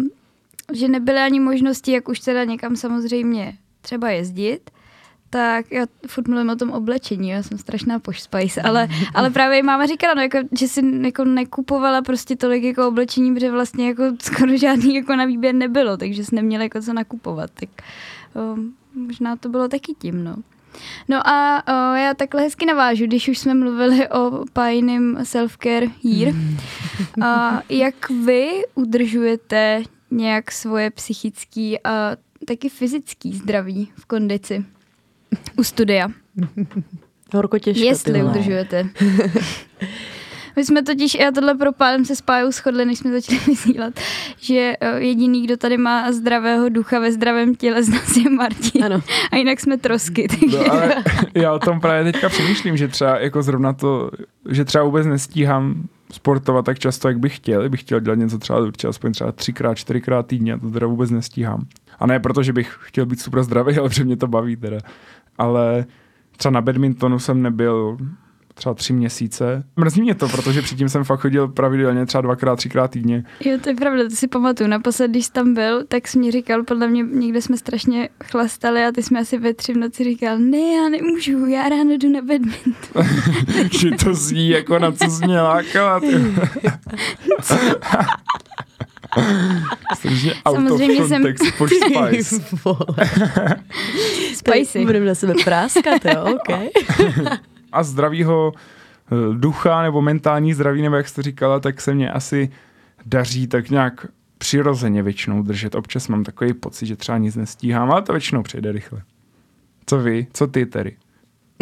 [0.72, 4.70] že nebyly ani možnosti, jak už teda někam samozřejmě třeba jezdit,
[5.30, 9.86] tak já furt mluvím o tom oblečení, já jsem strašná spice, ale, ale právě máma
[9.86, 14.56] říkala, no, jako, že si jako nekupovala prostě tolik jako oblečení, protože vlastně jako skoro
[14.56, 17.68] žádný jako na výběr nebylo, takže jsi neměla jako co nakupovat, tak
[18.34, 18.56] o,
[18.94, 20.36] možná to bylo taky tím, no.
[21.08, 26.34] No a o, já takhle hezky navážu, když už jsme mluvili o pájným self-care year.
[27.24, 34.64] A jak vy udržujete nějak svoje psychický a taky fyzický zdraví v kondici
[35.56, 36.08] u studia?
[37.34, 37.84] Horko těžko.
[37.84, 38.88] Jestli udržujete.
[40.56, 44.00] My jsme totiž, já tohle propálem se s Pájou shodli, než jsme začali vysílat,
[44.40, 48.84] že eh, jediný, kdo tady má zdravého ducha ve zdravém těle z nás je Martin.
[48.84, 49.00] Ano.
[49.32, 50.28] A jinak jsme trosky.
[50.28, 50.58] Takže...
[50.58, 50.94] No, ale
[51.34, 54.10] já o tom právě teďka přemýšlím, že třeba jako zrovna to,
[54.48, 57.68] že třeba vůbec nestíhám sportovat tak často, jak bych chtěl.
[57.68, 61.10] Bych chtěl dělat něco třeba určitě aspoň třeba třikrát, čtyřikrát týdně, a to teda vůbec
[61.10, 61.66] nestíhám.
[61.98, 64.78] A ne proto, že bych chtěl být super zdravý, ale protože mě to baví teda.
[65.38, 65.86] Ale
[66.36, 67.98] třeba na badmintonu jsem nebyl
[68.58, 69.64] třeba tři měsíce.
[69.76, 73.24] Mrzí mě to, protože předtím jsem fakt chodil pravidelně třeba dvakrát, třikrát týdně.
[73.44, 74.68] Jo, to je pravda, to si pamatuju.
[74.70, 78.84] Naposled, když jsi tam byl, tak jsi mi říkal, podle mě někde jsme strašně chlastali
[78.84, 82.08] a ty jsme asi ve tři v noci říkal, ne, já nemůžu, já ráno jdu
[82.12, 83.06] na badminton.
[83.80, 86.00] že to zní jako na co jsi mě lákala.
[86.00, 86.34] ty.
[89.94, 91.22] Strašně out of Samozřejmě jsem-
[91.58, 91.70] posh
[92.20, 92.40] spice.
[94.34, 94.84] Spicy.
[94.84, 96.58] Budeme na sebe práskat, jo, OK.
[97.76, 102.50] A zdravýho eh, ducha nebo mentální zdraví, nebo jak jste říkala, tak se mě asi
[103.06, 104.06] daří tak nějak
[104.38, 105.74] přirozeně většinou držet.
[105.74, 109.02] Občas mám takový pocit, že třeba nic nestíhám, ale to většinou přijde rychle.
[109.86, 110.26] Co vy?
[110.32, 110.96] Co ty tedy?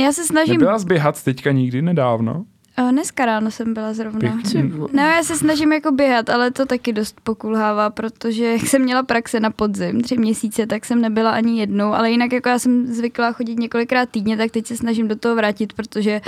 [0.01, 2.45] Já se snažím, Nebyla zběhat teďka nikdy nedávno?
[2.79, 4.33] O, dneska ráno jsem byla zrovna.
[4.33, 4.71] Pěkně.
[4.93, 9.03] No, já se snažím jako běhat, ale to taky dost pokulhává, protože jak jsem měla
[9.03, 12.87] praxe na podzim, tři měsíce, tak jsem nebyla ani jednou, ale jinak jako já jsem
[12.87, 16.21] zvykla chodit několikrát týdně, tak teď se snažím do toho vrátit, protože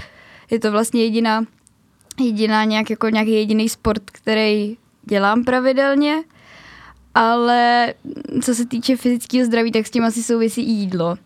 [0.51, 1.45] je to vlastně jediná,
[2.21, 6.23] jediná nějak, jako nějaký jediný sport, který dělám pravidelně,
[7.15, 7.95] ale
[8.43, 11.17] co se týče fyzického zdraví, tak s tím asi souvisí i jídlo.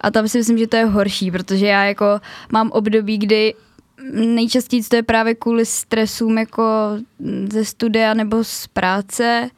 [0.00, 2.04] A tam si myslím, že to je horší, protože já jako
[2.52, 3.54] mám období, kdy
[4.12, 6.62] nejčastěji to je právě kvůli stresům jako
[7.52, 9.50] ze studia nebo z práce.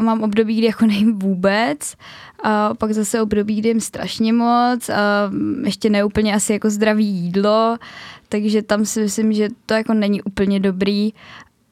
[0.00, 1.94] Mám období, kdy jako nejím vůbec
[2.42, 5.30] a pak zase období, kdy jim strašně moc a
[5.64, 7.76] ještě neúplně asi jako zdravý jídlo,
[8.28, 11.12] takže tam si myslím, že to jako není úplně dobrý.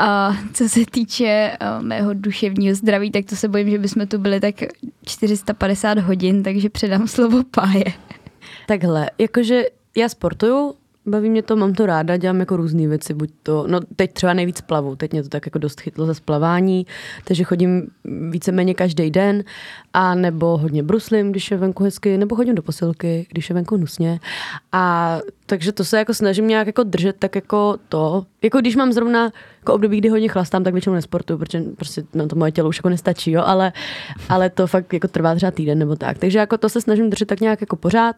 [0.01, 4.41] A co se týče mého duševního zdraví, tak to se bojím, že bychom tu byli
[4.41, 4.55] tak
[5.05, 7.85] 450 hodin, takže předám slovo páje.
[8.67, 9.65] Takhle, jakože
[9.97, 10.75] já sportuju,
[11.09, 14.33] baví mě to, mám to ráda, dělám jako různé věci, buď to, no teď třeba
[14.33, 16.87] nejvíc plavu, teď mě to tak jako dost chytlo za splavání,
[17.25, 17.87] takže chodím
[18.31, 19.45] víceméně každý den,
[19.93, 23.77] a nebo hodně bruslím, když je venku hezky, nebo chodím do posilky, když je venku
[23.77, 24.21] nusně.
[24.73, 28.93] A takže to se jako snažím nějak jako držet tak jako to, jako když mám
[28.93, 32.69] zrovna jako období, kdy hodně chlastám, tak většinou nesportuju, protože prostě na to moje tělo
[32.69, 33.73] už jako nestačí, jo, ale,
[34.29, 36.19] ale to fakt jako trvá třeba týden nebo tak.
[36.19, 38.17] Takže jako to se snažím držet tak nějak jako pořád.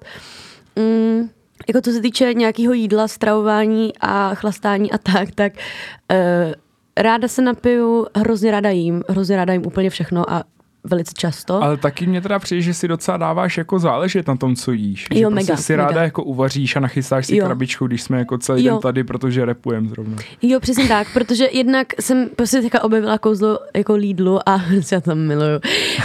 [0.76, 1.28] Mm,
[1.68, 6.52] jako co se týče nějakého jídla, stravování a chlastání a tak, tak uh,
[6.96, 10.44] ráda se napiju, hrozně ráda jím, hrozně ráda jím úplně všechno a
[10.84, 11.62] velice často.
[11.62, 15.06] Ale taky mě teda přijde, že si docela dáváš jako záležet na tom, co jíš.
[15.12, 16.02] Jo, že prostě mega, si ráda mega.
[16.02, 17.46] jako uvaříš a nachystáš si Jo.
[17.46, 18.72] krabičku, když jsme jako celý Jo.
[18.74, 20.16] den tady, protože repujem zrovna.
[20.42, 24.62] Jo, přesně tak, protože jednak jsem prostě teďka objevila kouzlo jako Lidlu a
[24.92, 25.60] já tam miluju.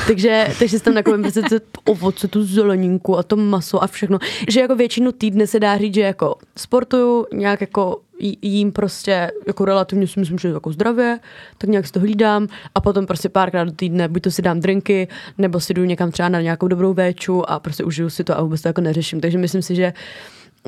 [0.07, 4.19] Takže, takže jsem tam nakoupím prostě to ovoce, tu zeleninku a to maso a všechno.
[4.49, 7.99] Že jako většinu týdne se dá říct, že jako sportuju, nějak jako
[8.41, 11.19] jím prostě jako relativně si myslím, že jako zdravě,
[11.57, 14.59] tak nějak si to hlídám a potom prostě párkrát do týdne buď to si dám
[14.59, 18.37] drinky, nebo si jdu někam třeba na nějakou dobrou véču a prostě užiju si to
[18.37, 19.21] a vůbec to jako neřeším.
[19.21, 19.93] Takže myslím si, že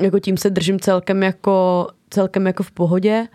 [0.00, 3.26] jako tím se držím celkem jako, celkem jako v pohodě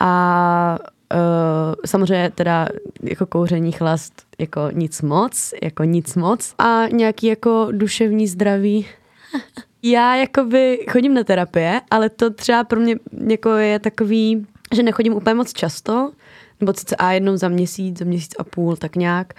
[0.00, 0.78] a
[1.14, 2.68] uh, samozřejmě teda
[3.02, 8.86] jako kouření chlast jako nic moc, jako nic moc a nějaký jako duševní zdraví.
[9.82, 12.96] Já jakoby chodím na terapie, ale to třeba pro mě
[13.28, 16.12] jako je takový, že nechodím úplně moc často,
[16.60, 19.34] nebo sice a jednou za měsíc, za měsíc a půl, tak nějak.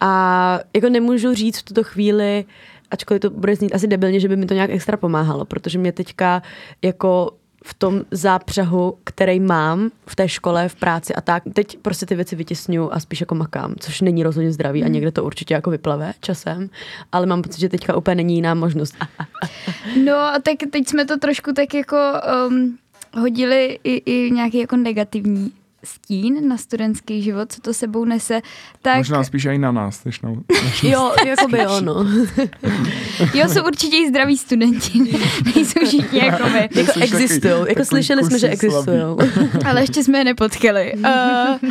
[0.00, 2.44] A jako nemůžu říct v tuto chvíli,
[2.90, 5.92] ačkoliv to bude znít asi debilně, že by mi to nějak extra pomáhalo, protože mě
[5.92, 6.42] teďka
[6.82, 7.30] jako
[7.66, 11.42] v tom zápřahu, který mám v té škole, v práci a tak.
[11.52, 15.12] Teď prostě ty věci vytěsňuju a spíš jako makám, což není rozhodně zdravý a někde
[15.12, 16.70] to určitě jako vyplave časem,
[17.12, 18.94] ale mám pocit, že teďka úplně není jiná možnost.
[20.04, 21.96] No a tak teď jsme to trošku tak jako
[22.48, 22.78] um,
[23.14, 25.52] hodili i, i nějaký jako negativní
[25.86, 28.42] stín na studentský život, co to sebou nese,
[28.82, 28.96] tak...
[28.96, 30.30] Možná spíš i na nás, než na,
[30.64, 32.06] než Jo, jako by jo, no.
[33.34, 34.98] Jo, jsou určitě i zdraví studenti,
[35.54, 36.68] nejsou všichni jako my.
[36.74, 39.16] Jako existují, jako slyšeli jsme, že existují.
[39.66, 40.94] Ale ještě jsme je nepotkali.
[40.94, 41.70] Uh,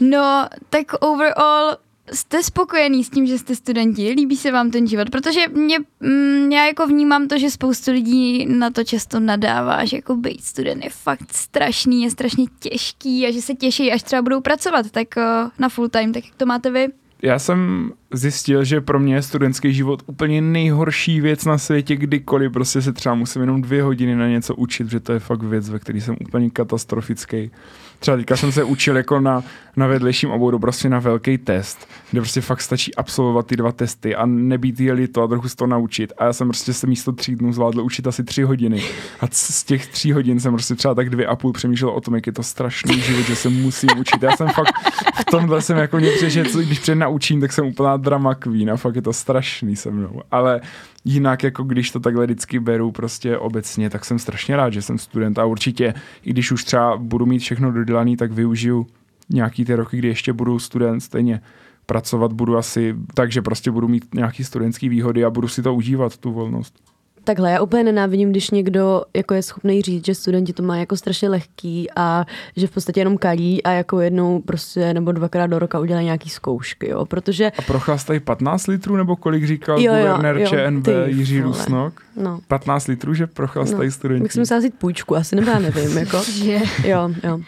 [0.00, 1.76] no, tak overall
[2.12, 4.10] jste spokojený s tím, že jste studenti?
[4.10, 5.10] Líbí se vám ten život?
[5.10, 9.96] Protože mě, mm, já jako vnímám to, že spoustu lidí na to často nadává, že
[9.96, 14.22] jako být student je fakt strašný, je strašně těžký a že se těší, až třeba
[14.22, 16.12] budou pracovat tak uh, na full time.
[16.12, 16.86] Tak jak to máte vy?
[17.22, 22.52] Já jsem zjistil, že pro mě je studentský život úplně nejhorší věc na světě, kdykoliv
[22.52, 25.70] prostě se třeba musím jenom dvě hodiny na něco učit, že to je fakt věc,
[25.70, 27.50] ve které jsem úplně katastrofický.
[28.00, 29.42] Třeba teďka jsem se učil jako na,
[29.76, 34.14] na vedlejším oboru prostě na velký test, kde prostě fakt stačí absolvovat ty dva testy
[34.16, 36.12] a nebýt je to a trochu se to naučit.
[36.18, 38.82] A já jsem prostě se místo tří dnů zvládl učit asi tři hodiny.
[39.20, 42.14] A z těch tří hodin jsem prostě třeba tak dvě a půl přemýšlel o tom,
[42.14, 44.22] jak je to strašný život, že se musím učit.
[44.22, 44.72] Já jsem fakt
[45.20, 48.70] v tomhle jsem jako mě že co, když před naučím, tak jsem úplná drama queen
[48.70, 50.22] a fakt je to strašný se mnou.
[50.30, 50.60] Ale
[51.04, 54.98] jinak, jako když to takhle vždycky beru prostě obecně, tak jsem strašně rád, že jsem
[54.98, 58.86] student a určitě, i když už třeba budu mít všechno dodělaný, tak využiju
[59.30, 61.40] nějaký ty roky, kdy ještě budu student, stejně
[61.86, 65.74] pracovat budu asi tak, že prostě budu mít nějaký studentský výhody a budu si to
[65.74, 66.89] užívat, tu volnost.
[67.24, 70.96] Takhle, já úplně nenávidím, když někdo jako je schopný říct, že studenti to mají jako
[70.96, 72.24] strašně lehký a
[72.56, 76.30] že v podstatě jenom kalí a jako jednou prostě nebo dvakrát do roka udělají nějaký
[76.30, 80.84] zkoušky, jo, protože A prochlastají 15 litrů, nebo kolik říkal Jo, jo, guvernér jo, ČNB
[80.84, 81.56] ty Jiří vole.
[81.56, 82.02] Rusnok?
[82.16, 84.22] no, 15 litrů, že prochlastají no, studenti.
[84.22, 86.22] bych si musela vzít půjčku, asi nebo já nevím, jako.
[86.84, 87.40] Jo, jo.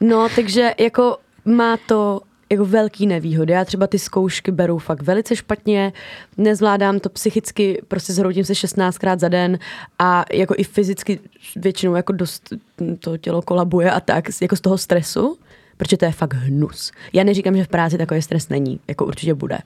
[0.00, 2.20] No, takže jako má to
[2.54, 3.52] jako velký nevýhody.
[3.52, 5.92] Já třeba ty zkoušky beru fakt velice špatně,
[6.38, 9.58] nezvládám to psychicky, prostě zhroutím se 16krát za den
[9.98, 11.20] a jako i fyzicky
[11.56, 12.52] většinou jako dost
[12.98, 15.38] to tělo kolabuje a tak, jako z toho stresu,
[15.76, 16.92] protože to je fakt hnus.
[17.12, 19.58] Já neříkám, že v práci takový stres není, jako určitě bude.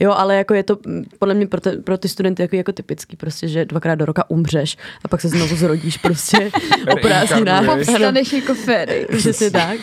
[0.00, 2.72] Jo, ale jako je to mm, podle mě pro, te, pro ty studenty jako, jako
[2.72, 6.50] typický, prostě, že dvakrát do roka umřeš a pak se znovu zrodíš prostě
[6.92, 7.64] o prázdninách.
[7.64, 9.06] Povstaneš jako Ferry.
[9.16, 9.78] Přesně tak.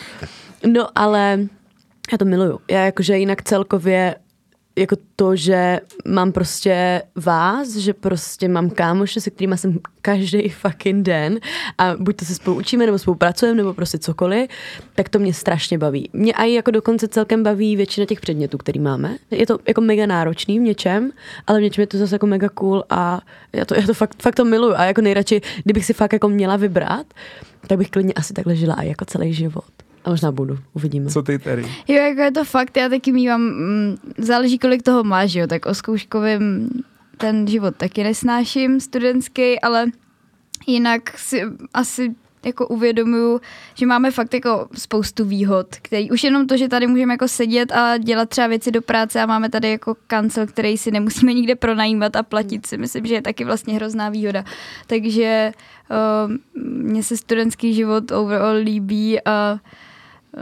[0.66, 1.40] No ale
[2.12, 2.60] já to miluju.
[2.70, 4.16] Já jakože jinak celkově
[4.76, 11.06] jako to, že mám prostě vás, že prostě mám kámoše, se kterými jsem každý fucking
[11.06, 11.40] den
[11.78, 14.50] a buď to se spolu učíme, nebo spolupracujeme, nebo prostě cokoliv,
[14.96, 16.10] tak to mě strašně baví.
[16.14, 19.18] Mě i jako dokonce celkem baví většina těch předmětů, který máme.
[19.32, 21.12] Je to jako mega náročný v něčem,
[21.48, 23.22] ale v něčem je to zase jako mega cool a
[23.54, 26.30] já to, já to fakt, fakt to miluju a jako nejradši, kdybych si fakt jako
[26.30, 27.06] měla vybrat,
[27.68, 29.72] tak bych klidně asi takhle žila i jako celý život.
[30.04, 31.10] A možná budu, uvidíme.
[31.10, 31.66] Co ty tedy?
[31.88, 35.66] Jo, jako je to fakt, já taky mývám, mm, záleží kolik toho máš, jo, tak
[35.66, 36.70] o zkouškovém
[37.18, 39.86] ten život taky nesnáším, studentský, ale
[40.68, 41.42] jinak si
[41.74, 43.42] asi jako uvědomuju,
[43.76, 47.72] že máme fakt jako spoustu výhod, který už jenom to, že tady můžeme jako sedět
[47.72, 51.56] a dělat třeba věci do práce a máme tady jako kancel, který si nemusíme nikde
[51.56, 54.44] pronajímat a platit si, myslím, že je taky vlastně hrozná výhoda.
[54.88, 55.52] Takže
[56.26, 59.60] uh, mně se studentský život overall líbí a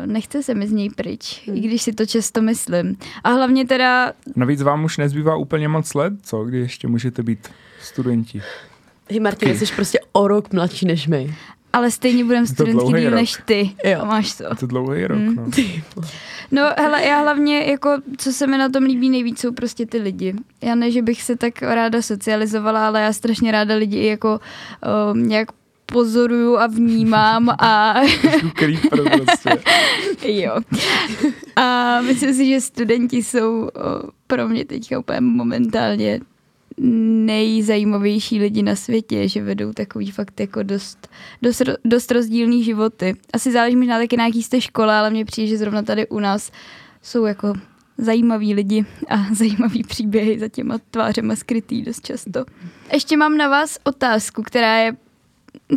[0.06, 2.98] nechce se mi z něj pryč, i když si to často myslím.
[3.24, 6.44] A hlavně teda, Navíc vám už nezbývá úplně moc let, co?
[6.44, 7.48] Kdy ještě můžete být
[7.82, 8.42] studenti.
[9.10, 11.36] Hej Martin, jsi prostě o rok mladší než my.
[11.74, 13.72] ale stejně budem dlouhý díl než ty.
[13.86, 14.00] Jo.
[14.02, 14.44] A máš to.
[14.44, 15.36] Je to dlouhý rok, Mm.
[15.36, 15.46] no.
[16.52, 19.98] No hele, já hlavně, jako, co se mi na tom líbí nejvíc, jsou prostě ty
[19.98, 20.34] lidi.
[20.62, 24.40] Já ne, že bych se tak ráda socializovala, ale já strašně ráda lidi i jako
[25.14, 25.48] um, nějak
[25.92, 27.96] pozoruju a vnímám a
[28.54, 29.50] creeper prostě.
[30.32, 30.56] jo.
[31.56, 33.70] A myslím si, že studenti jsou
[34.28, 36.20] pro mě teďka úplně momentálně
[36.78, 41.10] nejzajímavější lidi na světě, že vedou takový fakt jako dost,
[41.42, 43.16] dost, dost rozdílný životy.
[43.34, 46.20] Asi záleží možná taky na jaký jste škole, ale mně přijde, že zrovna tady u
[46.20, 46.52] nás
[47.02, 47.54] jsou jako
[47.98, 52.46] zajímaví lidi a zajímavý příběhy za těma tvářema skrytý dost často.
[52.94, 54.98] Ještě mám na vás otázku, která je,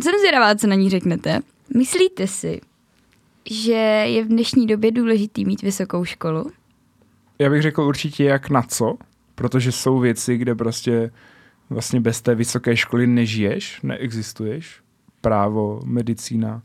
[0.01, 1.39] jsem zvědavá, co na ní řeknete.
[1.77, 2.61] Myslíte si,
[3.51, 3.73] že
[4.05, 6.51] je v dnešní době důležitý mít vysokou školu?
[7.39, 8.97] Já bych řekl určitě jak na co,
[9.35, 11.11] protože jsou věci, kde prostě
[11.69, 14.79] vlastně bez té vysoké školy nežiješ, neexistuješ.
[15.21, 16.61] Právo, medicína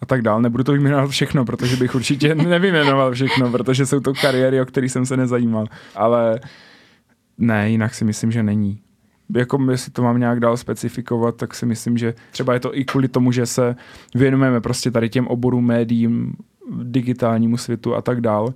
[0.00, 0.42] a tak dál.
[0.42, 4.92] Nebudu to vyjmenovat všechno, protože bych určitě nevyjmenoval všechno, protože jsou to kariéry, o kterých
[4.92, 5.66] jsem se nezajímal.
[5.94, 6.40] Ale
[7.38, 8.80] ne, jinak si myslím, že není.
[9.36, 12.84] Jako jestli to mám nějak dál specifikovat, tak si myslím, že třeba je to i
[12.84, 13.76] kvůli tomu, že se
[14.14, 16.32] věnujeme prostě tady těm oborům, médiím,
[16.82, 18.54] digitálnímu světu a tak dál,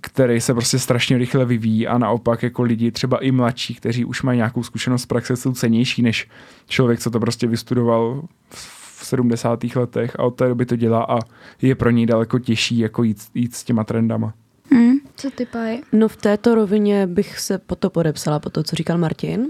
[0.00, 4.22] který se prostě strašně rychle vyvíjí a naopak jako lidi, třeba i mladší, kteří už
[4.22, 6.28] mají nějakou zkušenost z praxe, jsou cenější než
[6.68, 9.64] člověk, co to prostě vystudoval v 70.
[9.76, 11.18] letech a od té doby to dělá a
[11.62, 14.34] je pro něj daleko těžší jako jít, jít s těma trendama.
[14.72, 14.94] Hmm.
[15.16, 15.78] Co ty, Paj?
[15.92, 19.46] No v této rovině bych se po to podepsala, po to, co říkal Martin.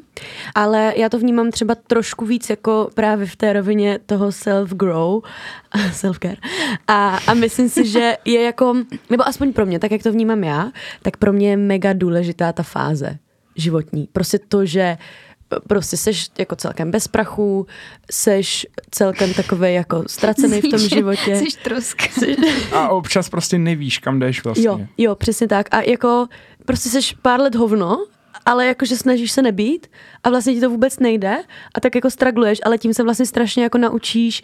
[0.55, 5.23] Ale já to vnímám třeba trošku víc jako právě v té rovině toho self-grow,
[5.93, 6.37] self-care.
[6.87, 8.75] A, a myslím si, že je jako,
[9.11, 12.53] nebo aspoň pro mě, tak jak to vnímám já, tak pro mě je mega důležitá
[12.53, 13.19] ta fáze
[13.57, 14.09] životní.
[14.13, 14.97] Prostě to, že
[15.69, 17.67] prostě seš jako celkem bez prachu,
[18.11, 21.37] seš celkem takový jako ztracený v tom životě.
[21.37, 22.05] Seš troska.
[22.73, 24.67] A občas prostě nevíš, kam jdeš vlastně.
[24.67, 25.75] Jo, jo, přesně tak.
[25.75, 26.27] A jako
[26.65, 28.07] prostě seš pár let hovno,
[28.47, 29.87] ale jakože snažíš se nebýt
[30.25, 31.37] a vlastně ti to vůbec nejde
[31.75, 34.43] a tak jako stragluješ, ale tím se vlastně strašně jako naučíš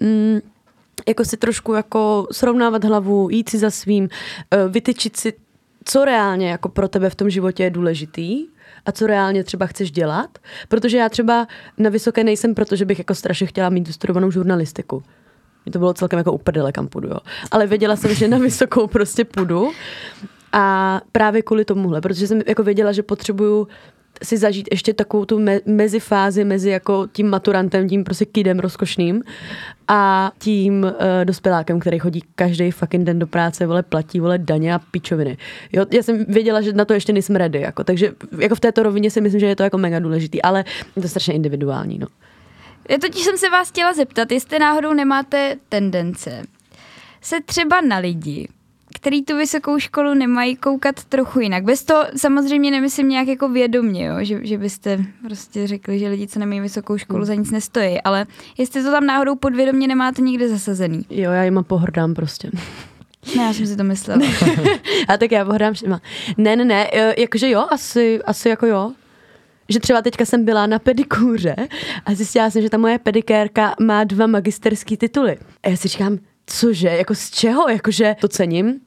[0.00, 0.40] mm,
[1.08, 4.08] jako si trošku jako srovnávat hlavu, jít si za svým,
[4.50, 5.32] eh, vytyčit si,
[5.84, 8.46] co reálně jako pro tebe v tom životě je důležitý
[8.86, 10.38] a co reálně třeba chceš dělat.
[10.68, 11.46] Protože já třeba
[11.78, 15.02] na vysoké nejsem, protože bych jako strašně chtěla mít studovanou žurnalistiku.
[15.64, 17.18] Mě to bylo celkem jako uprdele, kam půjdu, jo.
[17.50, 19.70] Ale věděla jsem, že na vysokou prostě půjdu.
[20.52, 23.68] A právě kvůli tomuhle, protože jsem jako věděla, že potřebuju
[24.22, 29.22] si zažít ještě takovou tu me- mezifázi mezi jako tím maturantem, tím prostě kidem rozkošným
[29.88, 30.90] a tím uh,
[31.24, 35.36] dospělákem, který chodí každý fucking den do práce, vole, platí, vole, daně a pičoviny.
[35.72, 38.82] Jo, já jsem věděla, že na to ještě nejsem ready, jako, takže jako v této
[38.82, 40.64] rovině si myslím, že je to jako mega důležitý, ale
[40.96, 42.06] je to strašně individuální, no.
[42.90, 46.42] Já totiž jsem se vás chtěla zeptat, jestli náhodou nemáte tendence
[47.26, 48.48] se třeba na lidi,
[48.96, 51.64] který tu vysokou školu nemají koukat trochu jinak.
[51.64, 54.14] Bez toho samozřejmě nemyslím nějak jako vědomě, jo?
[54.20, 58.26] Že, že byste prostě řekli, že lidi, co nemají vysokou školu, za nic nestojí, ale
[58.58, 61.06] jestli to tam náhodou podvědomě nemáte někde zasazený.
[61.10, 62.50] Jo, já jim pohrdám prostě.
[63.36, 64.22] Ne, já jsem si to myslela.
[65.08, 66.00] a tak já pohrdám všema.
[66.36, 68.92] Ne, ne, ne, e, jakože jo, asi, asi jako jo.
[69.68, 71.56] Že třeba teďka jsem byla na pedikůře
[72.04, 75.38] a zjistila jsem, že ta moje pedikérka má dva magisterský tituly.
[75.62, 78.80] A já si říkám, cože, jako z čeho, jakože to cením,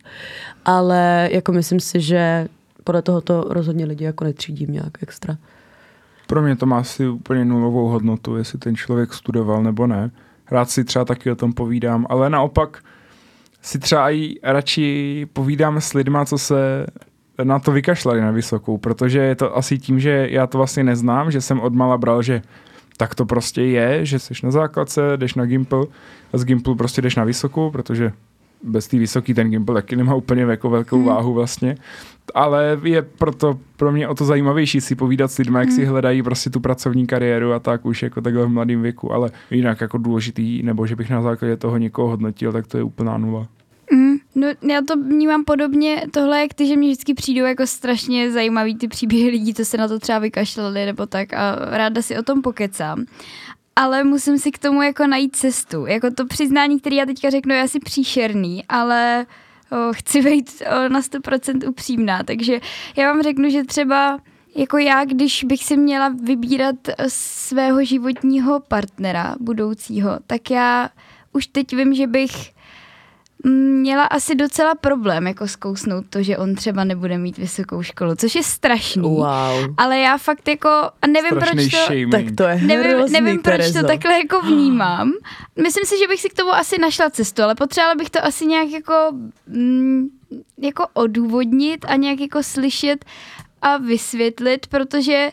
[0.66, 2.48] ale jako myslím si, že
[2.84, 5.38] podle toho to rozhodně lidi jako netřídím nějak extra.
[6.28, 10.12] Pro mě to má asi úplně nulovou hodnotu, jestli ten člověk studoval nebo ne.
[10.52, 12.84] Rád si třeba taky o tom povídám, ale naopak
[13.62, 16.86] si třeba i radši povídám s lidma, co se
[17.44, 21.32] na to vykašlali na vysokou, protože je to asi tím, že já to vlastně neznám,
[21.32, 22.42] že jsem odmala bral, že
[23.00, 25.86] tak to prostě je, že jsi na základce, jdeš na Gimple
[26.34, 28.12] a z Gimplu prostě jdeš na vysokou, protože
[28.64, 31.06] bez té vysoký ten Gimple taky nemá úplně jako velkou hmm.
[31.06, 31.78] váhu vlastně.
[32.36, 35.76] Ale je proto pro mě o to zajímavější si povídat s lidmi, jak hmm.
[35.76, 39.32] si hledají prostě tu pracovní kariéru a tak už jako takhle v mladém věku, ale
[39.52, 43.18] jinak jako důležitý, nebo že bych na základě toho někoho hodnotil, tak to je úplná
[43.18, 43.48] nula.
[44.36, 48.76] No já to vnímám podobně tohle, jak ty, že mě vždycky přijdou jako strašně zajímavý
[48.76, 52.24] ty příběhy lidí, co se na to třeba vykašlali nebo tak a ráda si o
[52.24, 53.06] tom pokecám.
[53.76, 55.86] Ale musím si k tomu jako najít cestu.
[55.86, 59.26] Jako to přiznání, které já teďka řeknu, je asi příšerný, ale
[59.72, 62.24] o, chci být o, na 100% upřímná.
[62.24, 62.60] Takže
[62.96, 64.20] já vám řeknu, že třeba
[64.56, 66.76] jako já, když bych si měla vybírat
[67.08, 70.90] svého životního partnera budoucího, tak já
[71.34, 72.59] už teď vím, že bych
[73.46, 78.36] měla asi docela problém jako zkousnout to, že on třeba nebude mít vysokou školu, což
[78.36, 79.02] je strašný.
[79.02, 79.74] Wow.
[79.78, 80.70] Ale já fakt jako,
[81.02, 81.78] a nevím Strašný proč to...
[81.78, 82.12] shaming.
[82.12, 83.82] Tak to je Nevím, hrozný, nevím proč Terezo.
[83.82, 85.12] to takhle jako vnímám.
[85.64, 88.46] Myslím si, že bych si k tomu asi našla cestu, ale potřebovala bych to asi
[88.46, 88.94] nějak jako,
[89.48, 90.08] mm,
[90.58, 93.06] jako odůvodnit a nějak jako slyšet
[93.62, 95.30] a vysvětlit, protože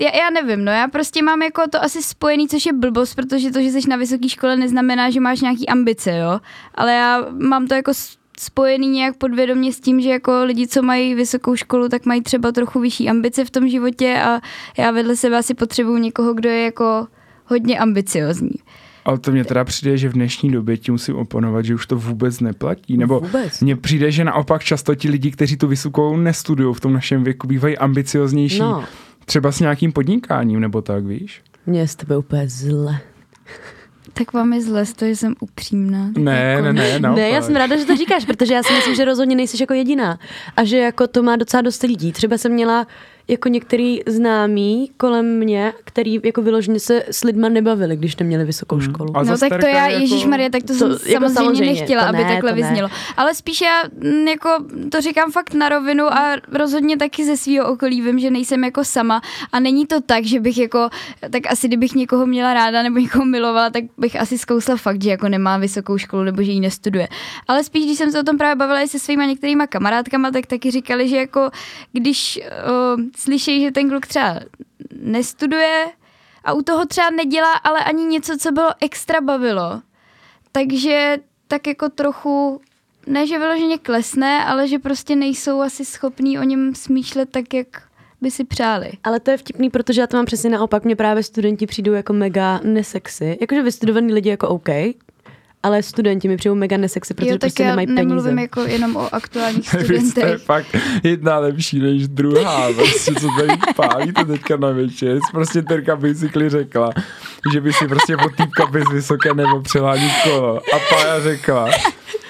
[0.00, 3.50] já, já nevím, no já prostě mám jako to asi spojený, což je blbost, protože
[3.50, 6.40] to, že jsi na vysoké škole neznamená, že máš nějaký ambice, jo.
[6.74, 7.92] Ale já mám to jako
[8.40, 12.52] spojený nějak podvědomě s tím, že jako lidi, co mají vysokou školu, tak mají třeba
[12.52, 14.40] trochu vyšší ambice v tom životě a
[14.78, 17.06] já vedle sebe asi potřebuju někoho, kdo je jako
[17.44, 18.50] hodně ambiciozní.
[19.04, 21.96] Ale to mě teda přijde, že v dnešní době ti musím oponovat, že už to
[21.96, 22.96] vůbec neplatí.
[22.96, 23.60] Nebo Vůbec.
[23.60, 27.46] mně přijde, že naopak často ti lidi, kteří tu vysokou nestudují v tom našem věku,
[27.46, 28.84] bývají ambicioznější No,
[29.26, 31.42] třeba s nějakým podnikáním nebo tak, víš?
[31.66, 32.98] mě je z tebe úplně zle.
[34.12, 36.10] Tak vám je zle toho, že jsem upřímná.
[36.18, 36.64] Ne, jako...
[36.64, 37.22] ne, ne, naopak.
[37.22, 39.74] Ne, já jsem ráda, že to říkáš, protože já si myslím, že rozhodně nejsi jako
[39.74, 40.18] jediná.
[40.56, 42.12] A že jako to má docela dost lidí.
[42.12, 42.86] Třeba jsem měla
[43.28, 48.80] jako některý známí kolem mě, který jako vyloženě se s lidma nebavili, když neměli vysokou
[48.80, 49.16] školu.
[49.16, 51.72] A No tak to já, je Ježíš Maria, tak to, To jsem jako samozřejmě, samozřejmě,
[51.72, 52.62] nechtěla, to aby ne, takhle to ne.
[52.62, 52.88] vyznělo.
[53.16, 54.48] Ale spíš já mm, jako
[54.92, 58.84] to říkám fakt na rovinu a rozhodně taky ze svého okolí vím, že nejsem jako
[58.84, 59.20] sama
[59.52, 60.88] a není to tak, že bych jako,
[61.30, 65.10] tak asi kdybych někoho měla ráda nebo někoho milovala, tak bych asi zkousla fakt, že
[65.10, 67.08] jako nemá vysokou školu nebo že ji nestuduje.
[67.48, 70.46] Ale spíš, když jsem se o tom právě bavila i se svýma některýma kamarádkama, tak
[70.46, 71.50] taky říkali, že jako
[71.92, 72.40] když
[72.96, 74.40] uh, slyší, že ten kluk třeba
[75.00, 75.86] nestuduje
[76.44, 79.82] a u toho třeba nedělá ale ani něco, co bylo extra bavilo,
[80.52, 81.16] takže
[81.48, 82.60] tak jako trochu,
[83.06, 87.82] ne že vyloženě klesne, ale že prostě nejsou asi schopní o něm smýšlet tak, jak
[88.20, 88.92] by si přáli.
[89.04, 90.84] Ale to je vtipný, protože já to mám přesně naopak.
[90.84, 93.38] Mě právě studenti přijdou jako mega nesexy.
[93.40, 94.68] Jakože vystudovaní lidi jako OK,
[95.66, 98.40] ale studenti mi přijdou mega nesexy, protože jo, tak prostě já nemají nemluvím peníze.
[98.40, 100.42] jako jenom o aktuálních Vy jste studentech.
[100.42, 105.18] fakt jedna lepší než druhá, prostě co tady pálíte teďka na večer.
[105.32, 106.90] Prostě Terka basically řekla,
[107.52, 110.56] že by si prostě od týpka bez vysoké nebo přelánit kolo.
[110.56, 111.70] A Pája řekla,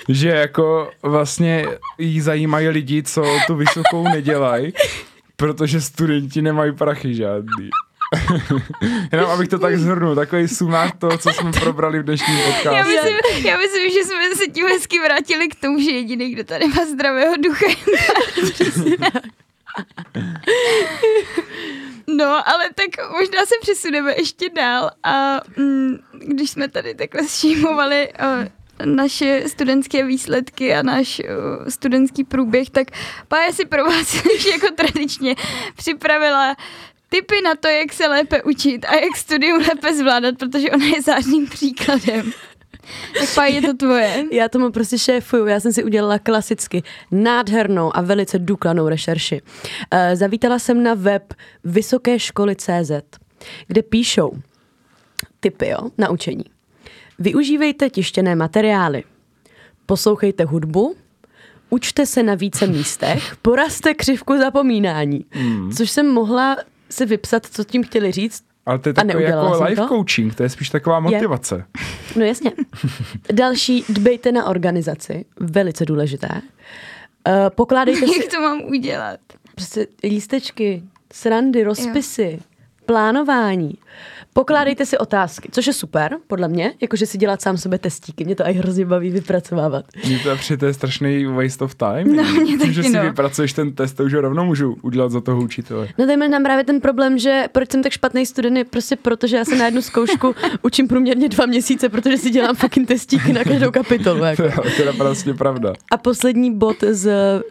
[0.08, 1.66] že jako vlastně
[1.98, 4.72] jí zajímají lidi, co tu vysokou nedělají,
[5.36, 7.70] protože studenti nemají prachy žádný.
[9.12, 12.92] Jenom abych to tak zhrnul, takový sumář toho, co jsme probrali v dnešním Já podcastu.
[12.92, 16.68] myslím, já myslím, že jsme se tím hezky vrátili k tomu, že jediný, kdo tady
[16.68, 17.66] má zdravého ducha,
[22.06, 28.08] No, ale tak možná se přesuneme ještě dál a mm, když jsme tady takhle šímovali
[28.12, 32.88] uh, naše studentské výsledky a náš uh, studentský průběh, tak
[33.28, 35.34] Pája si pro vás už jako tradičně
[35.76, 36.56] připravila
[37.08, 41.02] tipy na to, jak se lépe učit a jak studium lépe zvládat, protože ona je
[41.02, 42.32] zářným příkladem.
[43.18, 44.24] Tak Pája, je to tvoje.
[44.32, 49.42] Já tomu prostě šéfuju, já jsem si udělala klasicky nádhernou a velice důkladnou rešerši.
[49.42, 51.34] Uh, zavítala jsem na web
[51.64, 52.90] Vysoké školy CZ,
[53.66, 54.32] kde píšou
[55.40, 56.44] typy jo, na učení.
[57.18, 59.04] Využívejte tištěné materiály,
[59.86, 60.96] poslouchejte hudbu,
[61.70, 65.24] učte se na více místech, porazte křivku zapomínání.
[65.34, 65.72] Mm.
[65.72, 66.56] Což jsem mohla
[66.90, 69.88] si vypsat, co tím chtěli říct, Ale to je A takový jako life to?
[69.88, 71.64] coaching, to je spíš taková motivace.
[72.16, 72.52] No jasně.
[73.32, 76.28] Další, dbejte na organizaci, velice důležité.
[76.32, 79.20] Uh, pokládejte si Jak to mám udělat?
[79.54, 80.82] prostě lístečky,
[81.12, 82.38] srandy, rozpisy,
[82.86, 83.74] plánování.
[84.36, 88.24] Pokládejte si otázky, což je super, podle mě, jakože si dělat sám sobě testíky.
[88.24, 89.84] Mě to aj hrozně baví vypracovávat.
[90.06, 92.16] Mně to přijde, to je strašný waste of time.
[92.16, 93.02] No, mně Tím, že taky, si no.
[93.02, 95.88] vypracuješ ten test, to už ho rovnou můžu udělat za toho učitele.
[95.98, 99.26] No tady mám právě ten problém, že proč jsem tak špatný student je prostě proto,
[99.26, 103.32] že já se na jednu zkoušku učím průměrně dva měsíce, protože si dělám fucking testíky
[103.32, 104.24] na každou kapitolu.
[104.24, 104.42] Jako.
[104.56, 105.72] To je, to je prostě pravda.
[105.90, 107.10] A poslední bod z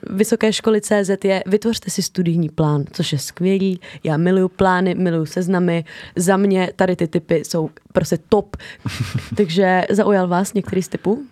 [0.10, 3.80] Vysoké školy CZ je vytvořte si studijní plán, což je skvělý.
[4.04, 5.86] Já miluju plány, miluju seznamy.
[6.16, 8.58] Za mě tady ty typy jsou prostě top.
[9.38, 11.24] Takže zaujal vás některý z typů?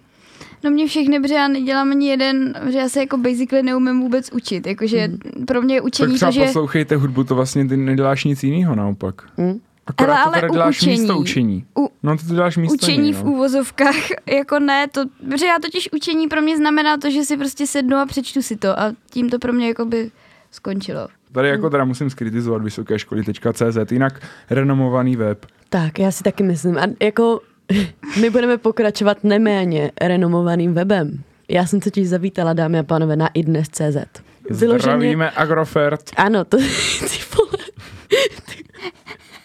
[0.63, 4.29] No mě všechny, protože já nedělám ani jeden, že já se jako basically neumím vůbec
[4.31, 4.67] učit.
[4.67, 5.45] Jakože mm.
[5.45, 6.45] pro mě je Tak učení třeba to, že...
[6.45, 9.21] poslouchejte hudbu, to vlastně ty neděláš nic jiného naopak.
[9.37, 9.59] Hm?
[9.87, 11.65] Akorát Ale- to ale u děláš učení- místo učení.
[11.79, 13.31] u- No to ty děláš místo Učení něj, v no.
[13.31, 17.67] úvozovkách, jako ne, to, protože já totiž učení pro mě znamená to, že si prostě
[17.67, 20.11] sednu a přečtu si to a tím to pro mě jako by
[20.51, 21.07] skončilo.
[21.33, 24.19] Tady jako teda musím skritizovat vysoké školy.cz, jinak
[24.49, 25.45] renomovaný web.
[25.69, 26.77] Tak, já si taky myslím.
[26.77, 27.41] A jako
[28.21, 31.23] my budeme pokračovat neméně renomovaným webem.
[31.49, 34.21] Já jsem totiž zavítala, dámy a pánové, na idnes.cz.
[34.49, 36.11] Zdravíme Agrofert.
[36.17, 36.57] Ano, to.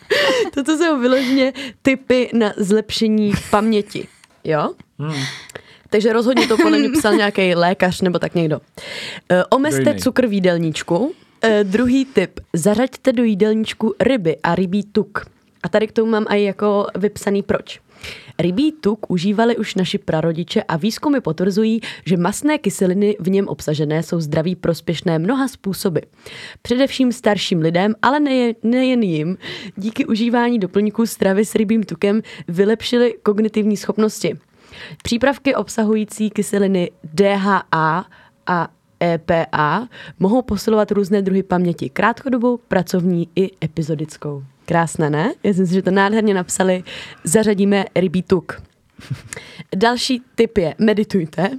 [0.55, 4.09] Toto jsou vyloženě typy na zlepšení paměti.
[4.45, 4.73] Jo?
[4.99, 5.23] Hmm.
[5.91, 8.61] Takže rozhodně to podle mě psal nějaký lékař nebo tak někdo.
[9.31, 11.15] E, omezte cukr v jídelníčku.
[11.43, 12.41] E, druhý tip.
[12.53, 15.27] Zařaďte do jídelníčku ryby a rybí tuk.
[15.63, 17.81] A tady k tomu mám i jako vypsaný proč.
[18.39, 24.03] Rybí tuk užívali už naši prarodiče a výzkumy potvrzují, že masné kyseliny v něm obsažené
[24.03, 26.01] jsou zdraví prospěšné mnoha způsoby.
[26.63, 29.39] Především starším lidem, ale nejen, nejen jim,
[29.77, 34.39] díky užívání doplňků stravy s rybím tukem vylepšily kognitivní schopnosti.
[35.03, 38.05] Přípravky obsahující kyseliny DHA
[38.47, 38.69] a
[39.03, 39.89] EPA
[40.19, 44.45] mohou posilovat různé druhy paměti, krátkodobou, pracovní i epizodickou.
[44.67, 45.33] Krásné, ne?
[45.45, 46.85] Já si myslím, že to nádherně napsali.
[47.25, 48.63] Zařadíme rybí tuk.
[49.77, 51.51] Další tip je meditujte.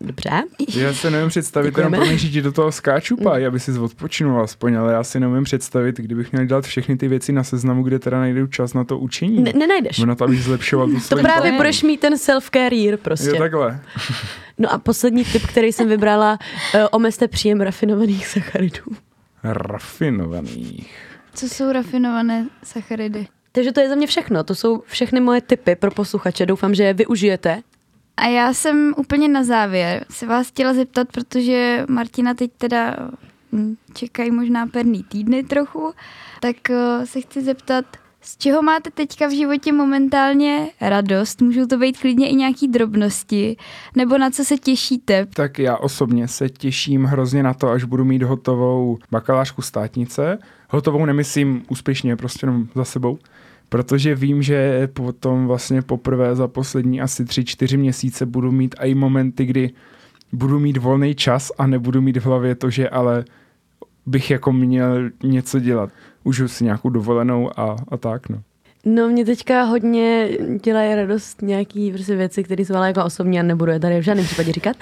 [0.00, 0.30] Dobře.
[0.76, 4.40] Já si nevím představit, jenom promiň, že ti do toho skáču, pá, aby si odpočinul
[4.42, 7.98] aspoň, ale já si nevím představit, kdybych měl dělat všechny ty věci na seznamu, kde
[7.98, 9.42] teda najdu čas na to učení.
[9.42, 9.98] Ne- nenajdeš.
[9.98, 13.28] Na to, abych zlepšoval tu To právě budeš mít ten self-career prostě.
[13.28, 13.80] Jo, takhle.
[14.58, 16.38] No a poslední tip, který jsem vybrala,
[16.74, 18.82] uh, omezte příjem rafinovaných sacharidů.
[19.42, 21.06] rafinovaných.
[21.34, 23.26] Co jsou rafinované sacharidy?
[23.52, 24.44] Takže to je za mě všechno.
[24.44, 26.46] To jsou všechny moje tipy pro posluchače.
[26.46, 27.62] Doufám, že je využijete.
[28.16, 32.96] A já jsem úplně na závěr se vás chtěla zeptat, protože Martina teď teda
[33.52, 35.92] hm, čekají možná perný týdny trochu,
[36.40, 37.84] tak eh, se chci zeptat,
[38.26, 41.42] z čeho máte teďka v životě momentálně radost?
[41.42, 43.56] Můžou to být klidně i nějaký drobnosti,
[43.96, 45.26] nebo na co se těšíte?
[45.26, 50.38] Tak já osobně se těším hrozně na to, až budu mít hotovou bakalářku státnice.
[50.70, 53.18] Hotovou nemyslím úspěšně, prostě jenom za sebou.
[53.68, 58.94] Protože vím, že potom vlastně poprvé za poslední asi tři, čtyři měsíce budu mít i
[58.94, 59.70] momenty, kdy
[60.32, 63.24] budu mít volný čas a nebudu mít v hlavě to, že ale
[64.06, 65.90] bych jako měl něco dělat.
[66.24, 68.42] Užiju si nějakou dovolenou a, a tak, no.
[68.88, 70.28] No mě teďka hodně
[70.62, 74.02] dělají radost nějaký prostě věci, které jsou ale jako osobní a nebudu je tady v
[74.02, 74.76] žádném případě říkat.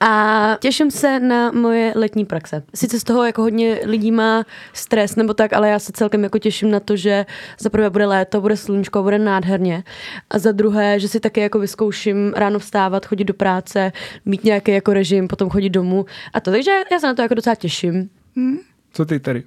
[0.00, 2.62] A těším se na moje letní praxe.
[2.74, 6.38] Sice z toho jako hodně lidí má stres nebo tak, ale já se celkem jako
[6.38, 7.26] těším na to, že
[7.58, 9.84] za prvé bude léto, bude sluníčko, bude nádherně.
[10.30, 13.92] A za druhé, že si taky jako vyzkouším ráno vstávat, chodit do práce,
[14.24, 16.50] mít nějaký jako režim, potom chodit domů a to.
[16.50, 18.10] Takže já se na to jako docela těším.
[18.36, 18.58] Hm?
[18.92, 19.44] Co ty tady?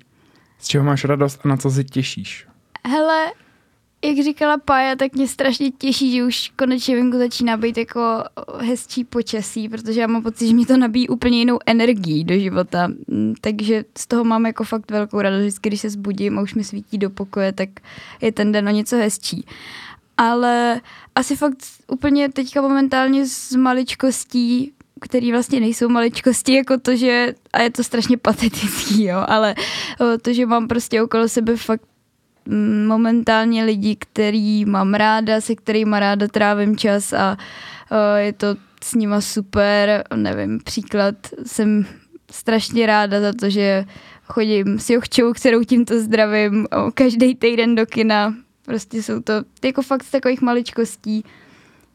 [0.59, 2.47] Z čeho máš radost a na co si těšíš?
[2.85, 3.31] Hele,
[4.05, 8.23] jak říkala Pája, tak mě strašně těší, že už konečně venku začíná být jako
[8.59, 12.87] hezčí počasí, protože já mám pocit, že mi to nabíjí úplně jinou energii do života.
[13.07, 15.41] Mm, Takže z toho mám jako fakt velkou radost.
[15.41, 17.69] Vždycky, když se zbudím a už mi svítí do pokoje, tak
[18.21, 19.45] je ten den o něco hezčí.
[20.17, 20.81] Ale
[21.15, 21.57] asi fakt
[21.87, 27.83] úplně teďka momentálně z maličkostí který vlastně nejsou maličkosti, jako to, že, a je to
[27.83, 29.55] strašně patetický, jo, ale
[30.21, 31.81] to, že mám prostě okolo sebe fakt
[32.45, 37.37] mm, momentálně lidi, který mám ráda, se kterými ráda trávím čas a
[38.17, 38.47] je to
[38.83, 41.85] s nima super, nevím, příklad, jsem
[42.31, 43.85] strašně ráda za to, že
[44.23, 48.35] chodím s Jochčou, kterou tímto zdravím, každý týden do kina,
[48.65, 49.33] prostě jsou to
[49.63, 51.23] jako fakt z takových maličkostí,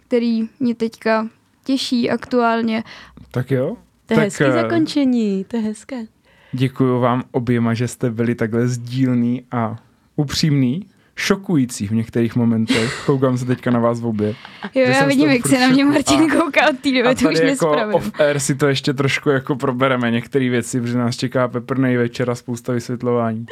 [0.06, 1.28] který mě teďka
[1.64, 2.84] těší aktuálně.
[3.30, 3.76] Tak jo.
[4.06, 6.04] To je tak, hezké eh, zakončení, to je hezké.
[6.52, 9.76] Děkuji vám oběma, že jste byli takhle sdílný a
[10.16, 10.86] upřímný,
[11.16, 13.02] šokující v některých momentech.
[13.06, 14.34] Koukám se teďka na vás v obě.
[14.74, 16.42] Jo, já vidím, jak se na mě Martin šoku.
[16.44, 20.10] kouká od té A doby, to už jako off-air si to ještě trošku jako probereme
[20.10, 23.46] některé věci, protože nás čeká peprnej večer a spousta vysvětlování.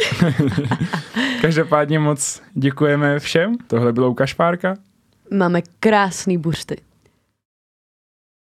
[1.40, 3.56] Každopádně moc děkujeme všem.
[3.66, 4.76] Tohle bylo Lukáš Párka.
[5.30, 6.76] Máme krásný buřty.